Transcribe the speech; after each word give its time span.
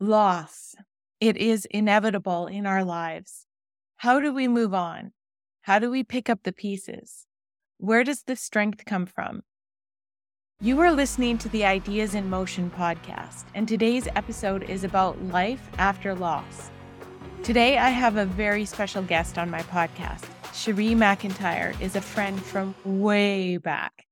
loss. 0.00 0.74
It 1.20 1.36
is 1.36 1.66
inevitable 1.66 2.46
in 2.46 2.64
our 2.64 2.82
lives. 2.82 3.46
How 3.98 4.18
do 4.18 4.32
we 4.32 4.48
move 4.48 4.72
on? 4.72 5.12
How 5.62 5.78
do 5.78 5.90
we 5.90 6.02
pick 6.02 6.30
up 6.30 6.42
the 6.42 6.54
pieces? 6.54 7.26
Where 7.76 8.02
does 8.02 8.22
the 8.22 8.34
strength 8.34 8.86
come 8.86 9.04
from? 9.04 9.42
You 10.58 10.80
are 10.80 10.90
listening 10.90 11.36
to 11.38 11.50
the 11.50 11.66
Ideas 11.66 12.14
in 12.14 12.30
Motion 12.30 12.70
podcast, 12.70 13.44
and 13.54 13.68
today's 13.68 14.08
episode 14.16 14.62
is 14.70 14.84
about 14.84 15.22
life 15.24 15.68
after 15.76 16.14
loss. 16.14 16.70
Today, 17.42 17.76
I 17.76 17.90
have 17.90 18.16
a 18.16 18.24
very 18.24 18.64
special 18.64 19.02
guest 19.02 19.36
on 19.36 19.50
my 19.50 19.62
podcast. 19.64 20.24
Cherie 20.54 20.94
McIntyre 20.94 21.78
is 21.78 21.94
a 21.94 22.00
friend 22.00 22.42
from 22.42 22.74
way 22.84 23.58
back. 23.58 24.06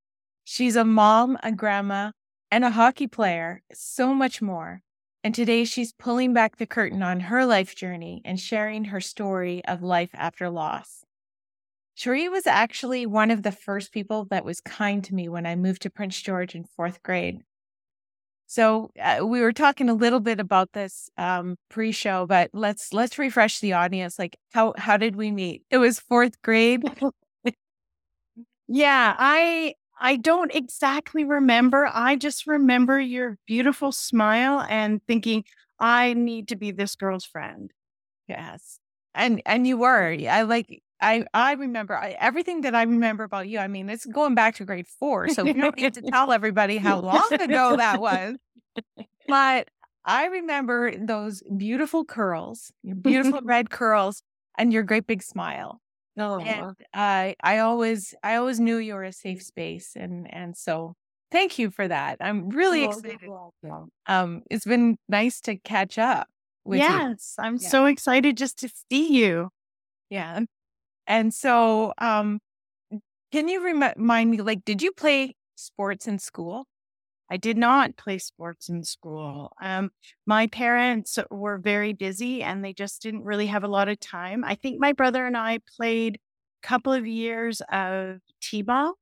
She's 0.45 0.77
a 0.77 0.85
mom, 0.85 1.39
a 1.43 1.51
grandma, 1.51 2.13
and 2.51 2.63
a 2.63 2.71
hockey 2.71 3.07
player, 3.07 3.63
so 3.73 4.13
much 4.13 4.43
more. 4.43 4.83
And 5.25 5.35
today 5.35 5.65
she's 5.65 5.93
pulling 5.93 6.33
back 6.33 6.57
the 6.57 6.67
curtain 6.67 7.03
on 7.03 7.21
her 7.21 7.45
life 7.45 7.75
journey 7.75 8.23
and 8.25 8.39
sharing 8.39 8.87
her 8.87 9.01
story 9.01 9.65
of 9.65 9.83
life 9.83 10.11
after 10.15 10.49
loss. 10.49 11.05
Cherie 11.95 12.29
was 12.29 12.47
actually 12.47 13.07
one 13.07 13.31
of 13.31 13.43
the 13.43 13.53
first 13.53 13.93
people 13.93 14.25
that 14.27 14.45
was 14.45 14.61
kind 14.61 15.05
to 15.05 15.15
me 15.15 15.29
when 15.29 15.47
I 15.47 15.57
moved 15.57 15.83
to 15.83 15.91
Prince 15.91 16.21
George 16.23 16.55
in 16.55 16.65
fourth 16.65 17.03
grade. 17.03 17.43
So 18.47 18.91
uh, 19.01 19.27
we 19.27 19.41
were 19.43 19.53
talking 19.53 19.91
a 19.91 19.95
little 19.95 20.21
bit 20.21 20.41
about 20.41 20.73
this 20.73 21.11
um, 21.19 21.57
pre-show, 21.69 22.27
but 22.27 22.51
let's 22.55 22.95
let's 22.95 23.19
refresh 23.19 23.61
the 23.61 23.75
audience. 23.75 24.19
Like 24.19 24.39
how 24.53 24.73
how 24.79 24.97
did 24.97 25.17
we 25.17 25.31
meet? 25.31 25.65
It 25.71 25.79
was 25.79 26.01
fourth 26.01 26.41
grade. 26.43 26.83
yeah, 28.69 29.15
I 29.19 29.75
I 30.01 30.17
don't 30.17 30.55
exactly 30.55 31.25
remember. 31.25 31.91
I 31.93 32.17
just 32.17 32.47
remember 32.47 33.01
your 33.01 33.39
beautiful 33.47 33.93
smile 33.93 34.65
and 34.69 35.03
thinking, 35.07 35.45
I 35.81 36.15
need 36.15 36.49
to 36.49 36.57
be 36.57 36.71
this 36.71 36.95
girl's 36.95 37.25
friend. 37.25 37.73
Yes. 38.29 38.79
And 39.15 39.43
and 39.47 39.67
you 39.67 39.79
were. 39.79 40.17
I 40.29 40.43
like 40.43 40.83
I 41.01 41.25
I 41.35 41.53
remember 41.53 41.97
I, 41.97 42.17
everything 42.21 42.61
that 42.63 42.75
I 42.75 42.83
remember 42.83 43.25
about 43.25 43.49
you. 43.49 43.59
I 43.59 43.69
mean, 43.69 43.89
it's 43.89 44.07
going 44.07 44.35
back 44.35 44.57
to 44.57 44.65
grade 44.65 44.87
4, 44.87 45.31
so 45.31 45.45
we 45.45 45.53
don't 45.55 45.77
need 45.77 45.95
to 45.95 46.03
tell 46.13 46.33
everybody 46.33 46.77
how 46.77 47.01
long 47.01 47.29
ago 47.33 47.77
that 47.77 48.01
was. 48.01 48.37
But 49.27 49.69
I 50.05 50.27
remember 50.27 50.97
those 50.97 51.43
beautiful 51.57 52.05
curls, 52.05 52.73
your 52.83 52.97
beautiful 52.97 53.41
red 53.45 53.71
curls 53.71 54.23
and 54.57 54.73
your 54.73 54.83
great 54.83 55.07
big 55.07 55.23
smile. 55.23 55.81
Oh, 56.19 56.41
and 56.41 56.75
I 56.93 57.37
I 57.43 57.59
always 57.59 58.15
I 58.23 58.37
always 58.37 58.59
knew 58.59 58.79
you 58.79 58.95
were 58.95 59.05
a 59.05 59.13
safe 59.13 59.43
space, 59.43 59.93
and 59.95 60.33
and 60.33 60.57
so 60.57 60.95
thank 61.31 61.59
you 61.59 61.71
for 61.71 61.87
that. 61.87 62.17
I'm 62.21 62.49
really 62.49 62.85
oh, 62.85 62.91
excited. 62.91 63.31
Um, 64.07 64.43
it's 64.51 64.65
been 64.65 64.97
nice 65.09 65.41
to 65.43 65.57
catch 65.57 65.97
up 65.99 66.27
with 66.65 66.81
yes, 66.81 67.37
you. 67.39 67.45
I'm 67.45 67.57
yeah. 67.61 67.69
so 67.69 67.87
excited 67.87 68.37
just 68.37 68.59
to 68.59 68.71
see 68.91 69.13
you. 69.13 69.51
Yeah, 70.11 70.41
and 71.07 71.33
so 71.33 71.93
um, 71.99 72.41
can 73.31 73.49
you 73.49 73.65
remind 73.65 74.31
me? 74.31 74.39
Like, 74.39 74.65
did 74.65 74.83
you 74.83 74.93
play 74.93 75.37
sports 75.55 76.09
in 76.09 76.19
school? 76.19 76.67
I 77.31 77.37
did 77.37 77.57
not 77.57 77.97
play 77.97 78.19
sports 78.19 78.69
in 78.69 78.85
school. 78.85 79.53
Um, 79.61 79.91
my 80.27 80.47
parents 80.47 81.19
were 81.31 81.59
very 81.59 81.93
busy 81.93 82.43
and 82.43 82.65
they 82.65 82.73
just 82.73 83.03
didn't 83.03 83.25
really 83.25 83.47
have 83.47 83.65
a 83.65 83.69
lot 83.69 83.89
of 83.89 84.01
time. 84.01 84.45
I 84.45 84.55
think 84.55 84.81
my 84.81 84.93
brother 84.93 85.27
and 85.27 85.37
I 85.37 85.61
played 85.77 86.19
a 86.63 86.67
couple 86.67 86.93
of 86.93 87.07
years 87.07 87.61
of 87.71 88.21
t-ball 88.41 88.95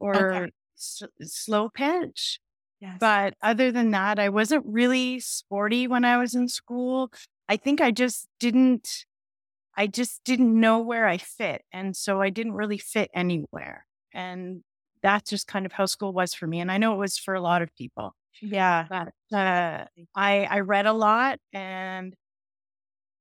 or 0.00 0.34
okay. 0.34 0.52
s- 0.76 1.02
slow 1.22 1.68
pitch. 1.68 2.40
Yes. 2.80 2.96
But 3.00 3.34
other 3.40 3.70
than 3.70 3.92
that, 3.92 4.18
I 4.18 4.28
wasn't 4.28 4.64
really 4.66 5.20
sporty 5.20 5.86
when 5.86 6.04
I 6.04 6.18
was 6.18 6.34
in 6.34 6.48
school. 6.48 7.10
I 7.48 7.56
think 7.56 7.80
I 7.80 7.90
just 7.90 8.28
didn't 8.40 9.06
I 9.76 9.86
just 9.86 10.22
didn't 10.24 10.58
know 10.58 10.78
where 10.78 11.06
I 11.06 11.16
fit. 11.18 11.62
And 11.72 11.96
so 11.96 12.20
I 12.20 12.30
didn't 12.30 12.52
really 12.52 12.78
fit 12.78 13.10
anywhere. 13.14 13.86
And 14.12 14.62
that's 15.04 15.28
just 15.28 15.46
kind 15.46 15.66
of 15.66 15.72
how 15.72 15.84
school 15.84 16.12
was 16.12 16.34
for 16.34 16.46
me. 16.46 16.60
And 16.60 16.72
I 16.72 16.78
know 16.78 16.94
it 16.94 16.98
was 16.98 17.18
for 17.18 17.34
a 17.34 17.40
lot 17.40 17.60
of 17.60 17.72
people. 17.76 18.16
Yeah. 18.40 18.86
But 18.88 19.36
uh, 19.36 19.84
I 20.16 20.44
I 20.44 20.60
read 20.60 20.86
a 20.86 20.92
lot 20.92 21.38
and 21.52 22.16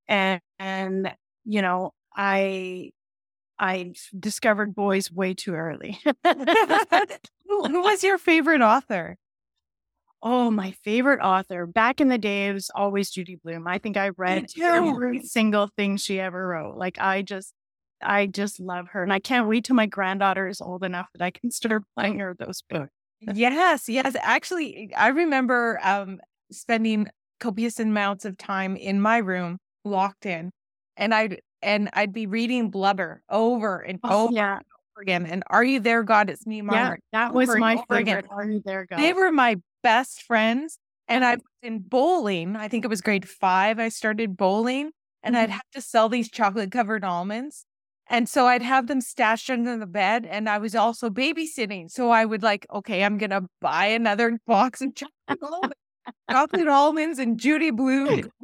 and 0.08 0.42
and 0.58 1.14
you 1.44 1.62
know, 1.62 1.92
I 2.16 2.92
I 3.60 3.94
discovered 4.18 4.74
boys 4.74 5.12
way 5.12 5.34
too 5.34 5.54
early. 5.54 6.00
who, 6.24 7.82
was 7.82 8.02
your 8.02 8.18
favorite 8.18 8.62
author? 8.62 9.18
Oh, 10.26 10.50
my 10.50 10.72
favorite 10.86 11.20
author. 11.20 11.68
Back 11.68 12.00
in 12.00 12.08
the 12.08 12.18
day, 12.18 12.48
it 12.48 12.54
was 12.54 12.72
always 12.74 13.12
Judy 13.12 13.36
Blume. 13.36 13.68
I 13.68 13.78
think 13.78 13.98
I 13.98 14.10
read 14.10 14.48
every 14.58 15.22
single 15.24 15.70
thing 15.76 15.98
she 15.98 16.18
ever 16.18 16.48
wrote. 16.48 16.78
Like 16.78 16.98
I 16.98 17.24
just 17.24 17.54
I 18.06 18.28
just 18.28 18.60
love 18.60 18.90
her. 18.90 19.04
And 19.04 19.14
I 19.14 19.20
can't 19.20 19.48
wait 19.48 19.66
till 19.66 19.76
my 19.76 19.86
granddaughter 19.86 20.48
is 20.48 20.62
old 20.62 20.84
enough 20.84 21.08
that 21.14 21.24
I 21.24 21.32
can 21.32 21.52
start 21.52 21.84
playing 21.98 22.20
her 22.20 22.36
those 22.38 22.64
books. 22.70 22.92
yes, 23.22 23.88
yes. 23.88 24.16
Actually, 24.22 24.92
I 24.96 25.10
remember 25.10 25.80
um, 25.84 26.20
spending 26.52 27.08
copious 27.40 27.80
amounts 27.80 28.26
of 28.26 28.38
time 28.38 28.76
in 28.76 29.02
my 29.02 29.18
room 29.18 29.58
locked 29.86 30.26
in. 30.26 30.52
And 30.96 31.14
I'd 31.14 31.42
and 31.62 31.90
I'd 31.94 32.14
be 32.14 32.28
reading 32.28 32.70
Blubber 32.70 33.24
over 33.30 33.80
and 33.80 34.00
oh, 34.04 34.26
over, 34.26 34.34
yeah. 34.34 34.58
and 34.58 34.66
over 34.96 35.02
again. 35.02 35.26
And 35.26 35.44
Are 35.48 35.64
You 35.64 35.80
There, 35.80 36.04
God? 36.04 36.30
It's 36.30 36.46
me, 36.46 36.62
Margaret. 36.62 37.02
Yeah, 37.14 37.28
that 37.28 37.34
was 37.34 37.56
my 37.56 37.78
favorite. 37.90 38.02
Again. 38.02 38.24
Are 38.30 38.46
You 38.46 38.62
There, 38.64 38.86
God? 38.86 39.00
They 39.00 39.14
were 39.14 39.32
my 39.32 39.58
best 39.82 40.24
friends. 40.24 40.78
And 41.08 41.26
I 41.26 41.36
was 41.36 41.42
in 41.62 41.80
bowling. 41.80 42.56
I 42.56 42.68
think 42.68 42.86
it 42.86 42.90
was 42.90 43.02
grade 43.02 43.28
five. 43.28 43.80
I 43.80 43.90
started 43.90 44.38
bowling 44.38 44.92
and 45.24 45.36
mm-hmm. 45.36 45.44
I'd 45.44 45.50
have 45.50 45.70
to 45.74 45.82
sell 45.82 46.10
these 46.10 46.30
chocolate 46.30 46.72
covered 46.72 47.04
almonds. 47.04 47.66
And 48.10 48.28
so 48.28 48.48
I'd 48.48 48.62
have 48.62 48.88
them 48.88 49.02
stashed 49.02 49.50
under 49.50 49.78
the 49.78 49.88
bed 49.88 50.26
and 50.26 50.50
I 50.50 50.58
was 50.58 50.76
also 50.76 51.10
babysitting. 51.10 51.90
So 51.90 52.10
I 52.10 52.26
would 52.26 52.44
like, 52.44 52.66
okay, 52.72 53.04
I'm 53.04 53.18
going 53.18 53.30
to 53.30 53.46
buy 53.62 53.86
another 53.88 54.40
box 54.48 54.82
of 54.82 54.94
chocolate 54.96 55.40
almonds, 55.42 55.76
chocolate 56.32 56.68
almonds 56.68 57.20
and 57.20 57.40
Judy 57.40 57.72
Blume. 57.72 58.30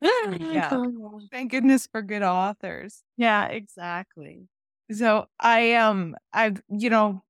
yeah. 0.00 0.82
Thank 1.30 1.50
goodness 1.50 1.86
for 1.90 2.02
good 2.02 2.22
authors. 2.22 3.02
Yeah, 3.16 3.46
exactly. 3.46 4.48
So 4.90 5.26
I 5.38 5.74
um 5.74 6.16
I've 6.32 6.60
you 6.68 6.90
know 6.90 7.22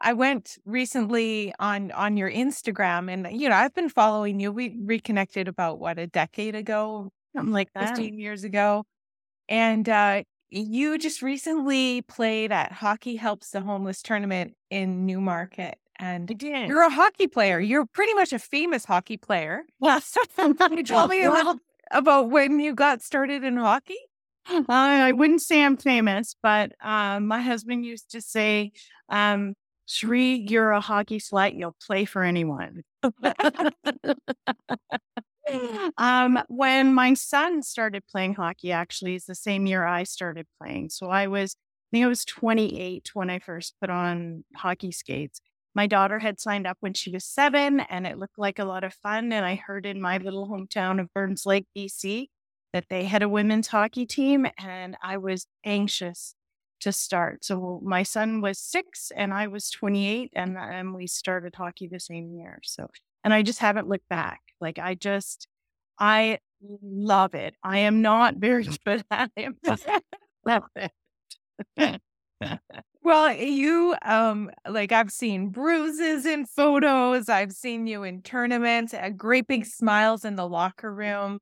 I 0.00 0.14
went 0.14 0.58
recently 0.64 1.52
on 1.58 1.92
on 1.92 2.16
your 2.16 2.30
Instagram 2.30 3.12
and 3.12 3.40
you 3.40 3.48
know 3.48 3.54
I've 3.54 3.74
been 3.74 3.88
following 3.88 4.40
you. 4.40 4.50
We 4.50 4.76
reconnected 4.82 5.48
about 5.48 5.78
what 5.78 5.98
a 5.98 6.06
decade 6.06 6.54
ago, 6.54 7.10
something 7.38 7.52
like 7.52 7.72
that. 7.74 7.96
15 7.96 8.18
years 8.18 8.44
ago. 8.44 8.84
And 9.48 9.88
uh, 9.88 10.22
you 10.50 10.98
just 10.98 11.22
recently 11.22 12.02
played 12.02 12.52
at 12.52 12.72
Hockey 12.72 13.16
Helps 13.16 13.50
the 13.50 13.60
Homeless 13.60 14.02
tournament 14.02 14.54
in 14.70 15.06
Newmarket. 15.06 15.78
And 16.00 16.30
you're 16.40 16.82
a 16.82 16.90
hockey 16.90 17.26
player. 17.26 17.58
You're 17.58 17.84
pretty 17.86 18.14
much 18.14 18.32
a 18.32 18.38
famous 18.38 18.84
hockey 18.84 19.16
player. 19.16 19.62
Yes. 19.80 20.16
Can 20.36 20.54
you 20.76 20.84
tell 20.84 21.08
me 21.08 21.24
a 21.24 21.32
little 21.32 21.56
about 21.90 22.30
when 22.30 22.60
you 22.60 22.74
got 22.74 23.02
started 23.02 23.42
in 23.42 23.56
hockey? 23.56 23.98
Uh, 24.48 24.62
I 24.68 25.12
wouldn't 25.12 25.42
say 25.42 25.62
I'm 25.62 25.76
famous, 25.76 26.36
but 26.40 26.72
um, 26.80 27.26
my 27.26 27.40
husband 27.40 27.84
used 27.84 28.12
to 28.12 28.20
say, 28.20 28.72
um, 29.08 29.54
Cherie, 29.86 30.46
you're 30.48 30.70
a 30.70 30.80
hockey 30.80 31.18
slut. 31.18 31.58
You'll 31.58 31.76
play 31.84 32.04
for 32.04 32.22
anyone. 32.22 32.82
um, 35.98 36.38
when 36.48 36.94
my 36.94 37.14
son 37.14 37.62
started 37.62 38.04
playing 38.06 38.34
hockey, 38.34 38.72
actually, 38.72 39.14
is 39.14 39.26
the 39.26 39.34
same 39.34 39.66
year 39.66 39.84
I 39.84 40.04
started 40.04 40.46
playing. 40.60 40.90
So 40.90 41.08
I 41.08 41.26
was, 41.26 41.56
I 41.56 41.96
think 41.96 42.04
I 42.04 42.08
was 42.08 42.24
28 42.24 43.10
when 43.14 43.30
I 43.30 43.38
first 43.38 43.74
put 43.80 43.90
on 43.90 44.44
hockey 44.56 44.92
skates. 44.92 45.40
My 45.74 45.86
daughter 45.86 46.18
had 46.18 46.40
signed 46.40 46.66
up 46.66 46.78
when 46.80 46.94
she 46.94 47.10
was 47.10 47.24
seven, 47.24 47.80
and 47.80 48.06
it 48.06 48.18
looked 48.18 48.38
like 48.38 48.58
a 48.58 48.64
lot 48.64 48.84
of 48.84 48.94
fun. 48.94 49.32
And 49.32 49.44
I 49.44 49.54
heard 49.54 49.86
in 49.86 50.00
my 50.00 50.18
little 50.18 50.48
hometown 50.48 51.00
of 51.00 51.12
Burns 51.14 51.46
Lake, 51.46 51.66
BC, 51.76 52.26
that 52.72 52.86
they 52.90 53.04
had 53.04 53.22
a 53.22 53.28
women's 53.28 53.68
hockey 53.68 54.06
team, 54.06 54.46
and 54.58 54.96
I 55.02 55.18
was 55.18 55.46
anxious 55.64 56.34
to 56.80 56.92
start. 56.92 57.44
So 57.44 57.80
my 57.82 58.02
son 58.02 58.40
was 58.40 58.58
six, 58.58 59.12
and 59.14 59.32
I 59.32 59.46
was 59.46 59.70
28, 59.70 60.32
and, 60.34 60.56
and 60.56 60.94
we 60.94 61.06
started 61.06 61.54
hockey 61.54 61.88
the 61.88 62.00
same 62.00 62.32
year. 62.32 62.60
So 62.62 62.88
and 63.24 63.34
I 63.34 63.42
just 63.42 63.58
haven't 63.58 63.88
looked 63.88 64.08
back. 64.08 64.40
Like 64.60 64.78
I 64.78 64.94
just, 64.94 65.48
I 65.98 66.38
love 66.62 67.34
it. 67.34 67.54
I 67.62 67.78
am 67.80 68.02
not 68.02 68.36
very 68.36 68.64
good 68.86 69.04
at 69.10 69.30
it, 69.36 69.54
love 70.46 70.64
it. 70.76 70.92
well, 73.02 73.32
you 73.32 73.94
um 74.04 74.50
like 74.68 74.92
I've 74.92 75.10
seen 75.10 75.48
bruises 75.50 76.26
in 76.26 76.46
photos. 76.46 77.28
I've 77.28 77.52
seen 77.52 77.86
you 77.86 78.02
in 78.04 78.22
tournaments, 78.22 78.94
uh, 78.94 79.10
great 79.16 79.46
big 79.46 79.66
smiles 79.66 80.24
in 80.24 80.36
the 80.36 80.48
locker 80.48 80.92
room. 80.92 81.38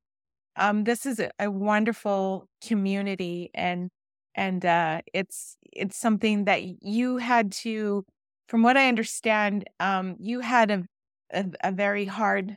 Um, 0.57 0.85
this 0.85 1.07
is 1.07 1.21
a, 1.21 1.31
a 1.41 1.51
wonderful 1.51 2.49
community, 2.67 3.51
and 3.55 3.91
and 4.35 4.65
uh, 4.67 5.03
it's 5.15 5.57
it's 5.73 5.97
something 5.99 6.45
that 6.47 6.63
you 6.85 7.19
had 7.19 7.53
to, 7.53 8.05
from 8.49 8.63
what 8.63 8.77
I 8.77 8.89
understand, 8.89 9.67
um, 9.81 10.17
you 10.21 10.41
had 10.41 10.71
a 10.71 10.85
a, 11.33 11.47
a 11.65 11.73
very 11.73 12.07
hard 12.07 12.57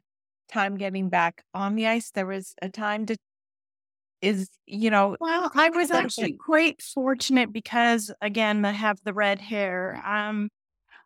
time 0.52 0.78
getting 0.78 1.10
back 1.10 1.44
on 1.54 1.76
the 1.76 1.88
ice. 1.88 2.12
There 2.12 2.26
was 2.26 2.56
a 2.62 2.70
time 2.70 3.06
to 3.08 3.18
is 4.22 4.50
you 4.66 4.90
know 4.90 5.16
well 5.20 5.52
i 5.56 5.70
was 5.70 5.92
actually 5.92 6.34
quite 6.34 6.82
fortunate 6.82 7.54
because 7.54 8.12
again 8.22 8.66
i 8.66 8.72
have 8.72 9.00
the 9.04 9.14
red 9.14 9.40
hair. 9.40 10.02
Um 10.06 10.50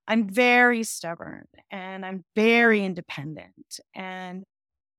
i'm 0.07 0.27
very 0.29 0.83
stubborn 0.83 1.45
and 1.71 2.05
i'm 2.05 2.23
very 2.35 2.83
independent 2.83 3.79
and 3.95 4.43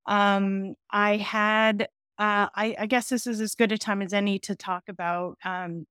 um 0.07 0.75
i 0.91 1.17
had 1.17 1.83
uh 2.19 2.49
I, 2.55 2.77
I 2.79 2.87
guess 2.87 3.09
this 3.09 3.27
is 3.27 3.41
as 3.41 3.55
good 3.55 3.73
a 3.73 3.79
time 3.79 4.03
as 4.03 4.13
any 4.13 4.39
to 4.41 4.55
talk 4.55 4.85
about 4.89 5.37
um 5.45 5.87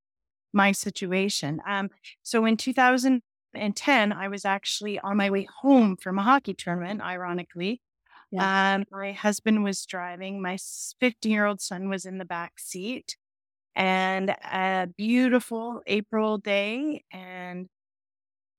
my 0.54 0.72
situation. 0.72 1.60
Um 1.68 1.90
so 2.24 2.46
in 2.46 2.58
2010 2.58 4.14
i 4.14 4.28
was 4.28 4.46
actually 4.46 5.00
on 5.00 5.18
my 5.18 5.30
way 5.30 5.48
home 5.62 5.98
from 5.98 6.20
a 6.20 6.24
hockey 6.24 6.54
tournament 6.54 7.02
ironically 7.02 7.82
yeah. 8.34 8.76
Um, 8.76 8.86
my 8.92 9.12
husband 9.12 9.64
was 9.64 9.86
driving. 9.86 10.42
My 10.42 10.58
15 11.00 11.32
year 11.32 11.46
old 11.46 11.62
son 11.62 11.90
was 11.90 12.06
in 12.06 12.18
the 12.18 12.26
back 12.26 12.60
seat. 12.60 13.16
And 13.76 14.30
a 14.30 14.88
beautiful 14.98 15.82
April 15.88 16.38
day. 16.38 17.04
And 17.12 17.68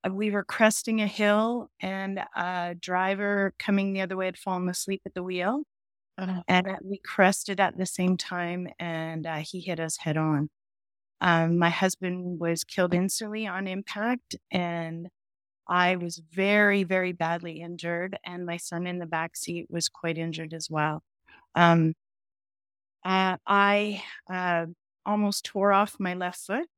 uh, 0.04 0.10
we 0.12 0.30
were 0.30 0.44
cresting 0.44 1.00
a 1.00 1.06
hill, 1.06 1.70
and 1.80 2.20
a 2.36 2.74
driver 2.78 3.54
coming 3.58 3.92
the 3.92 4.02
other 4.02 4.16
way 4.16 4.26
had 4.26 4.38
fallen 4.38 4.68
asleep 4.68 5.02
at 5.06 5.14
the 5.14 5.22
wheel. 5.22 5.62
Uh-huh. 6.18 6.42
And 6.46 6.68
we 6.84 7.00
crested 7.04 7.58
at 7.58 7.76
the 7.76 7.86
same 7.86 8.16
time, 8.16 8.68
and 8.78 9.26
uh, 9.26 9.36
he 9.36 9.60
hit 9.60 9.80
us 9.80 9.96
head 9.98 10.16
on. 10.16 10.50
Um, 11.20 11.58
my 11.58 11.70
husband 11.70 12.38
was 12.38 12.64
killed 12.64 12.94
instantly 12.94 13.46
on 13.46 13.66
impact, 13.66 14.36
and 14.50 15.08
I 15.69 15.96
was 15.96 16.20
very, 16.32 16.84
very 16.84 17.12
badly 17.12 17.61
injured, 17.61 18.19
and 18.25 18.44
my 18.46 18.56
son 18.56 18.87
in 18.87 18.99
the 18.99 19.06
back 19.06 19.37
seat 19.37 19.66
was 19.70 19.88
quite 19.88 20.19
injured 20.19 20.52
as 20.52 20.69
well. 20.70 21.02
Um, 21.55 21.94
uh, 23.05 23.37
I 23.46 24.02
uh, 24.31 24.66
almost 25.06 25.44
tore 25.44 25.72
off 25.72 25.96
my 25.99 26.14
left 26.14 26.40
foot. 26.40 26.69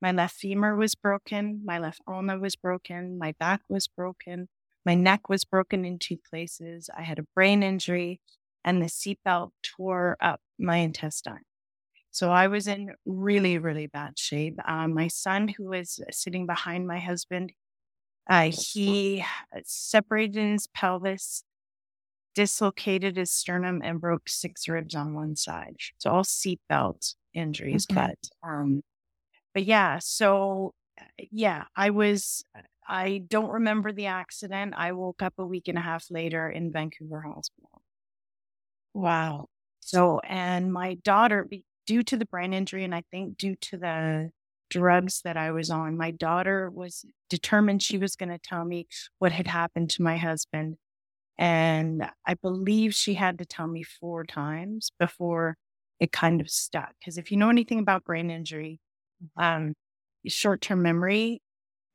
My 0.00 0.12
left 0.12 0.36
femur 0.36 0.76
was 0.76 0.94
broken. 0.94 1.62
My 1.64 1.78
left 1.78 2.00
ulna 2.06 2.38
was 2.38 2.56
broken. 2.56 3.18
My 3.18 3.34
back 3.38 3.60
was 3.68 3.88
broken. 3.88 4.48
My 4.84 4.94
neck 4.94 5.28
was 5.28 5.44
broken 5.44 5.84
in 5.84 5.98
two 5.98 6.18
places. 6.28 6.90
I 6.96 7.02
had 7.02 7.18
a 7.18 7.26
brain 7.34 7.62
injury, 7.62 8.20
and 8.64 8.82
the 8.82 8.86
seatbelt 8.86 9.50
tore 9.62 10.16
up 10.20 10.40
my 10.58 10.76
intestine. 10.78 11.40
So 12.10 12.30
I 12.30 12.46
was 12.46 12.68
in 12.68 12.92
really, 13.04 13.58
really 13.58 13.86
bad 13.86 14.18
shape. 14.18 14.58
Um, 14.68 14.94
my 14.94 15.08
son, 15.08 15.48
who 15.48 15.70
was 15.70 16.00
sitting 16.10 16.46
behind 16.46 16.86
my 16.86 16.98
husband, 16.98 17.52
uh, 18.28 18.50
he 18.50 19.24
uh, 19.54 19.60
separated 19.64 20.52
his 20.52 20.66
pelvis, 20.66 21.44
dislocated 22.34 23.16
his 23.16 23.30
sternum, 23.30 23.80
and 23.84 24.00
broke 24.00 24.28
six 24.28 24.68
ribs 24.68 24.94
on 24.94 25.14
one 25.14 25.36
side. 25.36 25.76
So 25.98 26.10
all 26.10 26.24
seatbelt 26.24 27.14
injuries. 27.34 27.86
Okay. 27.90 28.00
But 28.06 28.48
um, 28.48 28.82
but 29.52 29.64
yeah, 29.64 29.98
so 30.00 30.72
uh, 31.00 31.04
yeah, 31.30 31.64
I 31.76 31.90
was. 31.90 32.44
I 32.86 33.22
don't 33.28 33.50
remember 33.50 33.92
the 33.92 34.06
accident. 34.06 34.74
I 34.76 34.92
woke 34.92 35.22
up 35.22 35.34
a 35.38 35.46
week 35.46 35.68
and 35.68 35.78
a 35.78 35.80
half 35.80 36.10
later 36.10 36.50
in 36.50 36.70
Vancouver 36.70 37.22
Hospital. 37.22 37.82
Wow. 38.92 39.46
So, 39.80 40.20
and 40.20 40.72
my 40.72 40.94
daughter, 40.94 41.48
due 41.86 42.02
to 42.02 42.16
the 42.16 42.26
brain 42.26 42.52
injury, 42.52 42.84
and 42.84 42.94
I 42.94 43.02
think 43.10 43.36
due 43.38 43.56
to 43.56 43.76
the 43.76 44.30
drugs 44.70 45.20
that 45.24 45.36
I 45.36 45.50
was 45.52 45.70
on. 45.70 45.96
My 45.96 46.10
daughter 46.10 46.70
was 46.70 47.04
determined 47.30 47.82
she 47.82 47.98
was 47.98 48.16
going 48.16 48.30
to 48.30 48.38
tell 48.38 48.64
me 48.64 48.86
what 49.18 49.32
had 49.32 49.46
happened 49.46 49.90
to 49.90 50.02
my 50.02 50.16
husband. 50.16 50.76
And 51.38 52.08
I 52.26 52.34
believe 52.34 52.94
she 52.94 53.14
had 53.14 53.38
to 53.38 53.44
tell 53.44 53.66
me 53.66 53.82
four 53.82 54.24
times 54.24 54.90
before 54.98 55.56
it 56.00 56.12
kind 56.12 56.40
of 56.40 56.50
stuck. 56.50 56.92
Because 57.00 57.18
if 57.18 57.30
you 57.30 57.36
know 57.36 57.50
anything 57.50 57.78
about 57.78 58.04
brain 58.04 58.30
injury, 58.30 58.80
um, 59.36 59.74
short 60.26 60.60
term 60.60 60.82
memory, 60.82 61.40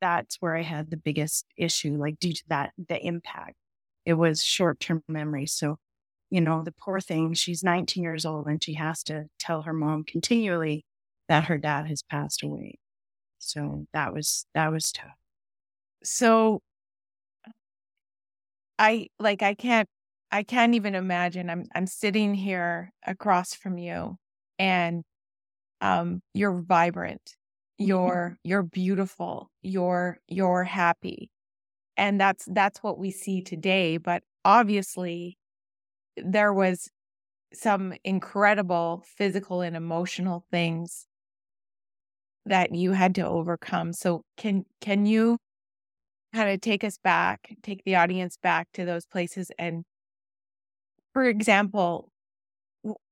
that's 0.02 0.38
where 0.40 0.56
I 0.56 0.64
had 0.64 0.90
the 0.92 0.98
biggest 0.98 1.46
issue, 1.58 1.98
like 1.98 2.20
due 2.20 2.34
to 2.34 2.44
that, 2.50 2.72
the 2.90 3.06
impact. 3.06 3.56
It 4.06 4.14
was 4.14 4.44
short 4.44 4.80
term 4.80 5.04
memory. 5.08 5.46
So, 5.46 5.78
you 6.30 6.42
know, 6.42 6.64
the 6.64 6.74
poor 6.74 7.00
thing, 7.00 7.34
she's 7.34 7.64
19 7.64 8.04
years 8.04 8.26
old 8.26 8.48
and 8.48 8.64
she 8.64 8.74
has 8.76 9.04
to 9.04 9.26
tell 9.40 9.64
her 9.64 9.74
mom 9.74 10.04
continually 10.04 10.86
that 11.30 11.46
her 11.46 11.58
dad 11.58 11.88
has 11.88 12.04
passed 12.04 12.44
away. 12.44 12.80
So 13.38 13.86
that 13.94 14.14
was 14.14 14.46
that 14.54 14.72
was 14.72 14.92
tough. 14.92 15.16
So 16.04 16.62
I 18.78 19.08
like 19.20 19.42
I 19.42 19.54
can't 19.54 19.88
I 20.32 20.44
can't 20.44 20.76
even 20.76 20.96
imagine. 20.96 21.50
I'm 21.50 21.66
I'm 21.74 21.88
sitting 21.88 22.34
here 22.34 22.92
across 23.06 23.54
from 23.54 23.78
you 23.78 24.18
and 24.58 25.04
um 25.82 26.22
you're 26.34 26.62
vibrant. 26.62 27.22
Mm-hmm. 27.80 27.88
You're 27.88 28.38
you're 28.44 28.64
beautiful. 28.64 29.50
You're 29.62 30.20
you're 30.28 30.64
happy. 30.66 31.30
And 31.98 32.20
that's 32.20 32.46
that's 32.52 32.80
what 32.80 32.98
we 32.98 33.12
see 33.12 33.42
today, 33.42 33.98
but 33.98 34.24
obviously 34.46 35.38
there 36.18 36.54
was 36.54 36.90
some 37.54 37.94
incredible 38.04 39.04
physical 39.18 39.62
and 39.62 39.76
emotional 39.76 40.46
things 40.52 41.08
that 42.50 42.76
you 42.76 42.92
had 42.94 43.16
to 43.16 43.28
overcome. 43.28 43.94
So 43.94 44.24
can 44.38 44.66
can 44.82 45.06
you 45.06 45.38
kind 46.34 46.50
of 46.52 46.62
take 46.62 46.84
us 46.84 46.98
back, 46.98 47.56
take 47.64 47.84
the 47.86 47.96
audience 47.96 48.38
back 48.42 48.68
to 48.74 48.86
those 48.86 49.06
places 49.06 49.52
and 49.60 49.84
for 51.14 51.24
example, 51.26 52.12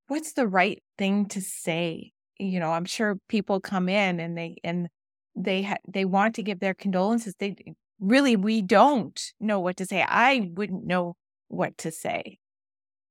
what's 0.07 0.33
the 0.33 0.47
right 0.47 0.81
thing 0.97 1.27
to 1.29 1.41
say? 1.41 2.11
You 2.39 2.59
know, 2.59 2.71
I'm 2.71 2.85
sure 2.85 3.17
people 3.27 3.59
come 3.59 3.89
in 3.89 4.19
and 4.19 4.37
they 4.37 4.57
and 4.63 4.87
they 5.35 5.63
ha- 5.63 5.77
they 5.87 6.05
want 6.05 6.35
to 6.35 6.43
give 6.43 6.59
their 6.59 6.73
condolences. 6.73 7.35
They 7.39 7.55
really 7.99 8.35
we 8.35 8.61
don't 8.61 9.19
know 9.39 9.59
what 9.59 9.77
to 9.77 9.85
say. 9.85 10.03
I 10.07 10.51
wouldn't 10.53 10.85
know 10.85 11.15
what 11.47 11.77
to 11.79 11.91
say. 11.91 12.37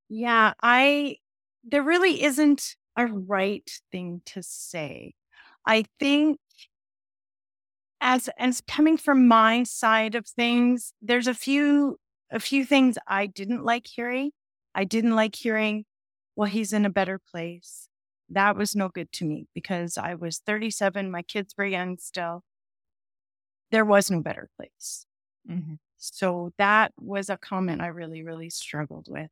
Yeah, 0.09 0.55
I 0.63 1.17
there 1.65 1.83
really 1.83 2.23
isn't 2.23 2.77
a 2.97 3.07
right 3.07 3.69
thing 3.93 4.23
to 4.27 4.43
say. 4.43 5.16
I 5.67 5.85
think 5.99 6.39
as 8.01 8.29
as 8.39 8.63
coming 8.69 8.97
from 8.97 9.27
my 9.27 9.65
side 9.65 10.15
of 10.15 10.27
things, 10.27 10.93
there's 11.03 11.27
a 11.27 11.35
few 11.35 11.99
a 12.31 12.41
few 12.41 12.65
things 12.65 12.99
I 13.07 13.27
didn't 13.27 13.65
like 13.65 13.87
hearing. 13.87 14.31
I 14.75 14.85
didn't 14.85 15.17
like 15.17 15.35
hearing, 15.35 15.85
well, 16.37 16.49
he's 16.49 16.73
in 16.73 16.85
a 16.85 16.91
better 16.91 17.19
place. 17.19 17.89
That 18.29 18.57
was 18.57 18.77
no 18.77 18.89
good 18.89 19.11
to 19.13 19.25
me 19.25 19.47
because 19.55 19.97
I 19.97 20.15
was 20.15 20.39
37, 20.45 21.11
my 21.11 21.23
kids 21.23 21.55
were 21.57 21.65
young 21.65 21.97
still. 21.99 22.43
There 23.71 23.85
was 23.85 24.11
no 24.11 24.21
better 24.21 24.49
place. 24.57 25.07
Mm-hmm. 25.51 25.75
So 25.99 26.53
that 26.59 26.93
was 26.99 27.31
a 27.31 27.39
comment 27.39 27.81
I 27.81 27.89
really, 27.89 28.23
really 28.23 28.51
struggled 28.51 29.07
with. 29.09 29.31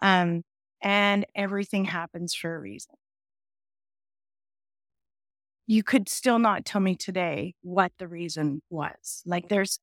Um, 0.00 0.42
and 0.82 1.26
everything 1.34 1.84
happens 1.84 2.34
for 2.34 2.54
a 2.54 2.60
reason 2.60 2.94
you 5.72 5.82
could 5.82 6.06
still 6.06 6.38
not 6.38 6.66
tell 6.66 6.82
me 6.82 6.94
today 6.94 7.54
what 7.62 7.92
the 7.98 8.06
reason 8.06 8.60
was. 8.68 9.22
Like 9.24 9.48
there's 9.48 9.78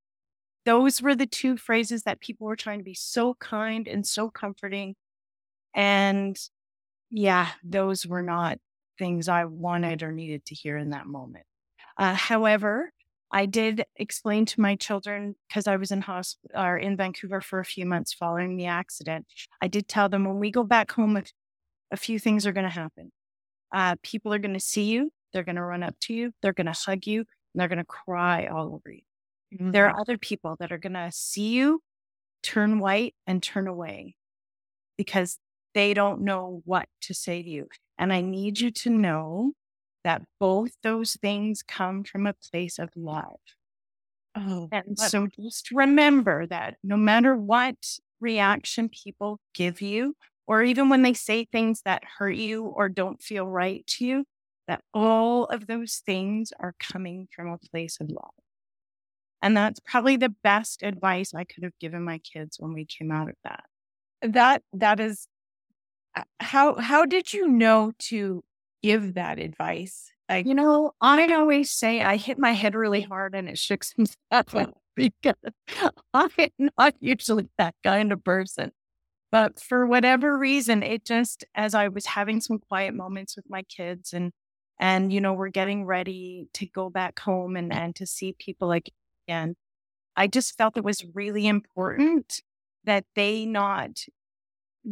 those 0.63 1.01
were 1.01 1.15
the 1.15 1.25
two 1.25 1.57
phrases 1.57 2.03
that 2.03 2.19
people 2.19 2.45
were 2.45 2.55
trying 2.55 2.77
to 2.77 2.83
be 2.83 2.93
so 2.93 3.33
kind 3.39 3.87
and 3.87 4.05
so 4.05 4.29
comforting. 4.29 4.93
And 5.73 6.37
yeah, 7.09 7.47
those 7.63 8.05
were 8.05 8.21
not 8.21 8.59
things 8.99 9.27
I 9.27 9.45
wanted 9.45 10.03
or 10.03 10.11
needed 10.11 10.45
to 10.45 10.53
hear 10.53 10.77
in 10.77 10.91
that 10.91 11.07
moment. 11.07 11.45
Uh, 11.97 12.13
however, 12.13 12.91
I 13.31 13.47
did 13.47 13.83
explain 13.95 14.45
to 14.45 14.61
my 14.61 14.75
children 14.75 15.33
because 15.47 15.65
I 15.65 15.77
was 15.77 15.89
in 15.89 16.01
hospital 16.01 16.51
or 16.55 16.77
in 16.77 16.97
Vancouver 16.97 17.41
for 17.41 17.59
a 17.59 17.65
few 17.65 17.87
months 17.87 18.13
following 18.13 18.57
the 18.57 18.67
accident. 18.67 19.25
I 19.59 19.67
did 19.67 19.87
tell 19.87 20.07
them 20.07 20.25
when 20.25 20.37
we 20.37 20.51
go 20.51 20.63
back 20.63 20.91
home, 20.91 21.17
a, 21.17 21.23
a 21.89 21.97
few 21.97 22.19
things 22.19 22.45
are 22.45 22.53
going 22.53 22.67
to 22.67 22.69
happen. 22.69 23.11
Uh, 23.73 23.95
people 24.03 24.31
are 24.31 24.39
going 24.39 24.53
to 24.53 24.59
see 24.59 24.83
you. 24.83 25.11
They're 25.33 25.43
going 25.43 25.55
to 25.55 25.63
run 25.63 25.83
up 25.83 25.95
to 26.01 26.13
you. 26.13 26.31
They're 26.41 26.53
going 26.53 26.67
to 26.67 26.73
hug 26.73 27.05
you. 27.05 27.19
And 27.19 27.61
they're 27.61 27.67
going 27.67 27.79
to 27.79 27.85
cry 27.85 28.47
all 28.47 28.73
over 28.73 28.91
you. 28.91 29.01
Mm-hmm. 29.53 29.71
There 29.71 29.87
are 29.89 29.99
other 29.99 30.17
people 30.17 30.55
that 30.59 30.71
are 30.71 30.77
going 30.77 30.93
to 30.93 31.09
see 31.11 31.49
you 31.49 31.81
turn 32.43 32.79
white 32.79 33.15
and 33.27 33.41
turn 33.41 33.67
away 33.67 34.15
because 34.97 35.37
they 35.73 35.93
don't 35.93 36.21
know 36.21 36.61
what 36.65 36.87
to 37.01 37.13
say 37.13 37.41
to 37.41 37.49
you. 37.49 37.67
And 37.97 38.13
I 38.13 38.21
need 38.21 38.59
you 38.59 38.71
to 38.71 38.89
know 38.89 39.53
that 40.03 40.21
both 40.39 40.71
those 40.83 41.13
things 41.13 41.61
come 41.61 42.03
from 42.03 42.25
a 42.25 42.33
place 42.51 42.79
of 42.79 42.89
love. 42.95 43.39
Oh, 44.35 44.69
and 44.71 44.97
so 44.97 45.27
just 45.39 45.71
remember 45.71 46.45
that 46.47 46.77
no 46.83 46.95
matter 46.95 47.35
what 47.35 47.75
reaction 48.21 48.89
people 48.89 49.39
give 49.53 49.81
you, 49.81 50.15
or 50.47 50.63
even 50.63 50.89
when 50.89 51.01
they 51.01 51.13
say 51.13 51.45
things 51.45 51.81
that 51.85 52.03
hurt 52.17 52.35
you 52.35 52.65
or 52.65 52.89
don't 52.89 53.21
feel 53.21 53.47
right 53.47 53.85
to 53.87 54.05
you, 54.05 54.25
that 54.69 54.83
all 54.93 55.45
of 55.45 55.65
those 55.65 56.03
things 56.05 56.53
are 56.59 56.75
coming 56.79 57.27
from 57.35 57.47
a 57.47 57.57
place 57.57 57.97
of 57.99 58.07
love. 58.07 58.29
And 59.41 59.57
that's 59.57 59.79
probably 59.79 60.15
the 60.15 60.29
best 60.43 60.83
advice 60.83 61.33
I 61.33 61.43
could 61.43 61.63
have 61.63 61.77
given 61.79 62.03
my 62.03 62.19
kids 62.19 62.57
when 62.59 62.73
we 62.73 62.85
came 62.85 63.11
out 63.11 63.29
of 63.29 63.35
that. 63.43 63.63
That 64.21 64.61
that 64.73 64.99
is 64.99 65.27
uh, 66.15 66.23
how 66.39 66.75
how 66.75 67.05
did 67.05 67.33
you 67.33 67.47
know 67.47 67.93
to 68.09 68.43
give 68.83 69.15
that 69.15 69.39
advice? 69.39 70.11
Like 70.29 70.45
you 70.45 70.53
know, 70.53 70.91
I 71.01 71.33
always 71.33 71.71
say 71.71 72.01
I 72.01 72.17
hit 72.17 72.37
my 72.37 72.51
head 72.51 72.75
really 72.75 73.01
hard 73.01 73.33
and 73.33 73.49
it 73.49 73.57
shook 73.57 73.83
some 73.83 74.05
stuff 74.05 74.53
out 74.53 74.77
because 74.95 75.33
I'm 76.13 76.29
not 76.77 76.93
usually 76.99 77.47
that 77.57 77.73
kind 77.83 78.11
of 78.11 78.23
person. 78.23 78.71
But 79.31 79.59
for 79.59 79.87
whatever 79.87 80.37
reason, 80.37 80.83
it 80.83 81.05
just 81.05 81.43
as 81.55 81.73
I 81.73 81.87
was 81.87 82.05
having 82.05 82.39
some 82.39 82.59
quiet 82.59 82.93
moments 82.93 83.35
with 83.35 83.45
my 83.49 83.63
kids 83.63 84.13
and 84.13 84.31
and 84.79 85.11
you 85.11 85.21
know, 85.21 85.33
we're 85.33 85.49
getting 85.49 85.85
ready 85.85 86.47
to 86.53 86.65
go 86.65 86.89
back 86.89 87.19
home 87.19 87.55
and, 87.55 87.73
and 87.73 87.95
to 87.97 88.05
see 88.05 88.33
people 88.37 88.71
again. 88.71 89.55
I 90.15 90.27
just 90.27 90.57
felt 90.57 90.77
it 90.77 90.83
was 90.83 91.05
really 91.13 91.47
important 91.47 92.41
that 92.85 93.05
they 93.15 93.45
not 93.45 94.05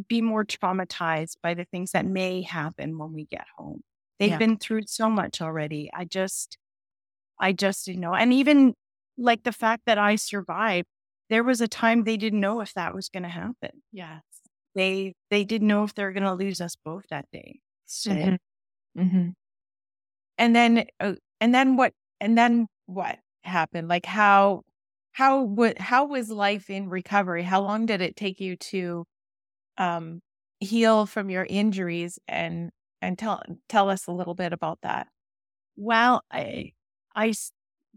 be 0.08 0.20
more 0.20 0.44
traumatized 0.44 1.36
by 1.42 1.54
the 1.54 1.64
things 1.64 1.92
that 1.92 2.06
may 2.06 2.42
happen 2.42 2.98
when 2.98 3.12
we 3.12 3.24
get 3.24 3.46
home. 3.56 3.82
They've 4.18 4.30
yeah. 4.30 4.38
been 4.38 4.58
through 4.58 4.82
so 4.86 5.08
much 5.08 5.40
already. 5.40 5.90
I 5.94 6.04
just, 6.04 6.58
I 7.40 7.52
just 7.52 7.86
didn't 7.86 8.00
know. 8.00 8.14
And 8.14 8.32
even 8.32 8.74
like 9.16 9.44
the 9.44 9.52
fact 9.52 9.82
that 9.86 9.98
I 9.98 10.16
survived, 10.16 10.86
there 11.30 11.44
was 11.44 11.60
a 11.60 11.68
time 11.68 12.04
they 12.04 12.16
didn't 12.16 12.40
know 12.40 12.60
if 12.60 12.74
that 12.74 12.94
was 12.94 13.08
going 13.08 13.22
to 13.22 13.28
happen. 13.28 13.82
Yes. 13.92 14.22
They, 14.74 15.14
they 15.30 15.44
didn't 15.44 15.68
know 15.68 15.84
if 15.84 15.94
they're 15.94 16.12
going 16.12 16.24
to 16.24 16.34
lose 16.34 16.60
us 16.60 16.76
both 16.76 17.04
that 17.10 17.26
day. 17.32 17.60
So, 17.86 18.10
mm-hmm. 18.10 19.00
Mm-hmm. 19.00 19.28
And 20.38 20.56
then, 20.56 20.86
uh, 21.00 21.14
and 21.40 21.54
then 21.54 21.76
what, 21.76 21.92
and 22.20 22.38
then 22.38 22.66
what 22.86 23.18
happened? 23.42 23.88
Like 23.88 24.06
how, 24.06 24.62
how 25.12 25.42
would, 25.42 25.78
how 25.78 26.06
was 26.06 26.30
life 26.30 26.70
in 26.70 26.88
recovery? 26.88 27.42
How 27.42 27.60
long 27.60 27.86
did 27.86 28.00
it 28.00 28.16
take 28.16 28.40
you 28.40 28.56
to, 28.56 29.04
um, 29.76 30.20
heal 30.60 31.06
from 31.06 31.30
your 31.30 31.46
injuries 31.48 32.18
and 32.26 32.70
and 33.00 33.18
tell 33.18 33.42
tell 33.68 33.90
us 33.90 34.06
a 34.06 34.12
little 34.12 34.34
bit 34.34 34.52
about 34.52 34.80
that. 34.82 35.08
Well, 35.76 36.22
I 36.30 36.72
I 37.14 37.32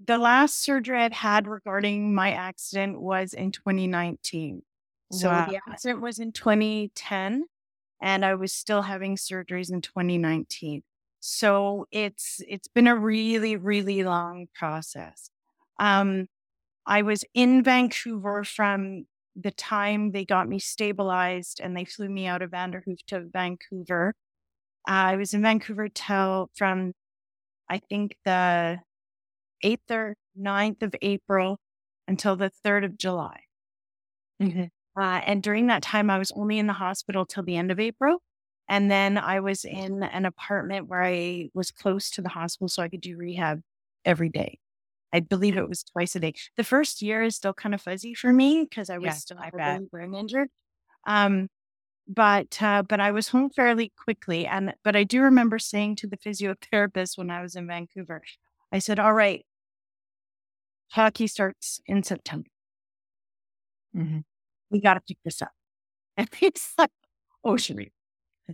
the 0.03 0.17
last 0.17 0.63
surgery 0.63 0.99
I'd 0.99 1.13
had 1.13 1.47
regarding 1.47 2.13
my 2.13 2.31
accident 2.31 3.01
was 3.01 3.33
in 3.33 3.51
2019. 3.51 4.61
So 5.11 5.29
wow. 5.29 5.45
the 5.47 5.59
accident 5.67 6.01
was 6.01 6.19
in 6.19 6.31
2010 6.31 7.43
and 8.01 8.25
I 8.25 8.35
was 8.35 8.53
still 8.53 8.81
having 8.81 9.17
surgeries 9.17 9.71
in 9.71 9.81
2019. 9.81 10.83
So 11.21 11.87
it's 11.91 12.41
it's 12.47 12.67
been 12.67 12.87
a 12.87 12.95
really 12.95 13.55
really 13.55 14.03
long 14.03 14.47
process. 14.55 15.31
Um 15.79 16.27
I 16.85 17.03
was 17.03 17.23
in 17.33 17.63
Vancouver 17.63 18.43
from 18.43 19.05
the 19.35 19.51
time 19.51 20.11
they 20.11 20.25
got 20.25 20.49
me 20.49 20.59
stabilized 20.59 21.61
and 21.63 21.77
they 21.77 21.85
flew 21.85 22.09
me 22.09 22.27
out 22.27 22.41
of 22.41 22.51
Vanderhoof 22.51 22.99
to 23.07 23.27
Vancouver 23.31 24.13
I 24.87 25.15
was 25.15 25.33
in 25.33 25.41
Vancouver 25.41 25.89
till 25.89 26.49
from, 26.55 26.93
I 27.69 27.79
think, 27.79 28.15
the 28.25 28.79
8th 29.63 29.91
or 29.91 30.15
9th 30.39 30.83
of 30.83 30.95
April 31.01 31.59
until 32.07 32.35
the 32.35 32.51
3rd 32.65 32.85
of 32.85 32.97
July. 32.97 33.41
Mm-hmm. 34.41 34.65
Uh, 34.99 35.21
and 35.25 35.41
during 35.43 35.67
that 35.67 35.83
time, 35.83 36.09
I 36.09 36.17
was 36.17 36.31
only 36.31 36.57
in 36.59 36.67
the 36.67 36.73
hospital 36.73 37.25
till 37.25 37.43
the 37.43 37.55
end 37.55 37.71
of 37.71 37.79
April. 37.79 38.21
And 38.71 38.89
then 38.89 39.17
I 39.17 39.41
was 39.41 39.65
in 39.65 40.01
an 40.01 40.25
apartment 40.25 40.87
where 40.87 41.03
I 41.03 41.49
was 41.53 41.71
close 41.71 42.09
to 42.11 42.21
the 42.21 42.29
hospital 42.29 42.69
so 42.69 42.81
I 42.81 42.87
could 42.87 43.01
do 43.01 43.17
rehab 43.17 43.59
every 44.05 44.29
day. 44.29 44.59
I 45.11 45.19
believe 45.19 45.57
it 45.57 45.67
was 45.67 45.83
twice 45.83 46.15
a 46.15 46.21
day. 46.21 46.35
The 46.55 46.63
first 46.63 47.01
year 47.01 47.21
is 47.21 47.35
still 47.35 47.53
kind 47.53 47.75
of 47.75 47.81
fuzzy 47.81 48.13
for 48.13 48.31
me 48.31 48.63
because 48.63 48.89
I 48.89 48.97
was 48.97 49.07
yeah, 49.07 49.11
still 49.11 49.37
brain 49.91 50.15
injured. 50.15 50.47
Um, 51.05 51.49
but 52.07 52.61
uh, 52.61 52.83
but 52.83 53.01
I 53.01 53.11
was 53.11 53.27
home 53.27 53.49
fairly 53.49 53.91
quickly. 54.01 54.47
And 54.47 54.73
but 54.85 54.95
I 54.95 55.03
do 55.03 55.21
remember 55.21 55.59
saying 55.59 55.97
to 55.97 56.07
the 56.07 56.15
physiotherapist 56.15 57.17
when 57.17 57.29
I 57.29 57.41
was 57.41 57.57
in 57.57 57.67
Vancouver, 57.67 58.21
I 58.71 58.79
said, 58.79 58.99
"All 58.99 59.13
right, 59.13 59.45
hockey 60.91 61.27
starts 61.27 61.81
in 61.87 62.03
September. 62.03 62.49
Mm-hmm. 63.93 64.19
We 64.69 64.79
got 64.79 64.93
to 64.93 65.01
pick 65.01 65.17
this 65.25 65.41
up." 65.41 65.51
And 66.17 66.29
he's 66.35 66.73
like, 66.77 66.91
"Oh, 67.43 67.57
Cherie, 67.57 67.91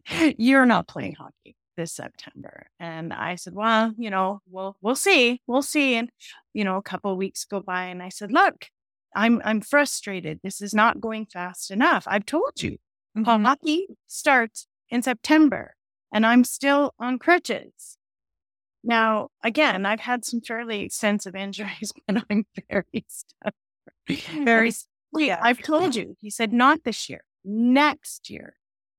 you're 0.37 0.65
not 0.65 0.87
playing 0.87 1.15
hockey 1.15 1.55
this 1.75 1.93
September." 1.93 2.67
And 2.79 3.13
I 3.13 3.35
said, 3.35 3.53
"Well, 3.53 3.93
you 3.97 4.09
know, 4.09 4.41
we'll 4.49 4.77
we'll 4.81 4.95
see, 4.95 5.41
we'll 5.47 5.61
see." 5.61 5.95
And 5.95 6.09
you 6.53 6.63
know, 6.63 6.77
a 6.77 6.81
couple 6.81 7.11
of 7.11 7.17
weeks 7.17 7.45
go 7.45 7.59
by, 7.61 7.85
and 7.85 8.01
I 8.01 8.09
said, 8.09 8.31
"Look." 8.31 8.67
I'm 9.15 9.41
I'm 9.43 9.61
frustrated. 9.61 10.41
This 10.43 10.61
is 10.61 10.75
not 10.75 10.99
going 10.99 11.25
fast 11.25 11.71
enough. 11.71 12.03
I've 12.07 12.25
told 12.25 12.61
you 12.61 12.77
Mm-hmm. 13.17 13.45
Hockey 13.45 13.87
starts 14.05 14.67
in 14.89 15.01
September 15.01 15.75
and 16.13 16.25
I'm 16.25 16.43
still 16.43 16.93
on 16.99 17.17
crutches. 17.17 17.97
Now, 18.83 19.29
again, 19.43 19.85
I've 19.85 20.01
had 20.01 20.23
some 20.23 20.41
fairly 20.41 20.81
extensive 20.81 21.35
injuries, 21.35 21.91
but 22.07 22.23
I'm 22.29 22.45
very 22.69 23.05
stubborn. 23.07 24.45
Very, 24.45 24.71
yeah, 25.17 25.39
I've 25.41 25.61
told 25.61 25.95
you. 25.95 26.15
He 26.19 26.29
said, 26.29 26.53
not 26.53 26.83
this 26.83 27.09
year, 27.09 27.23
next 27.43 28.29
year, 28.29 28.55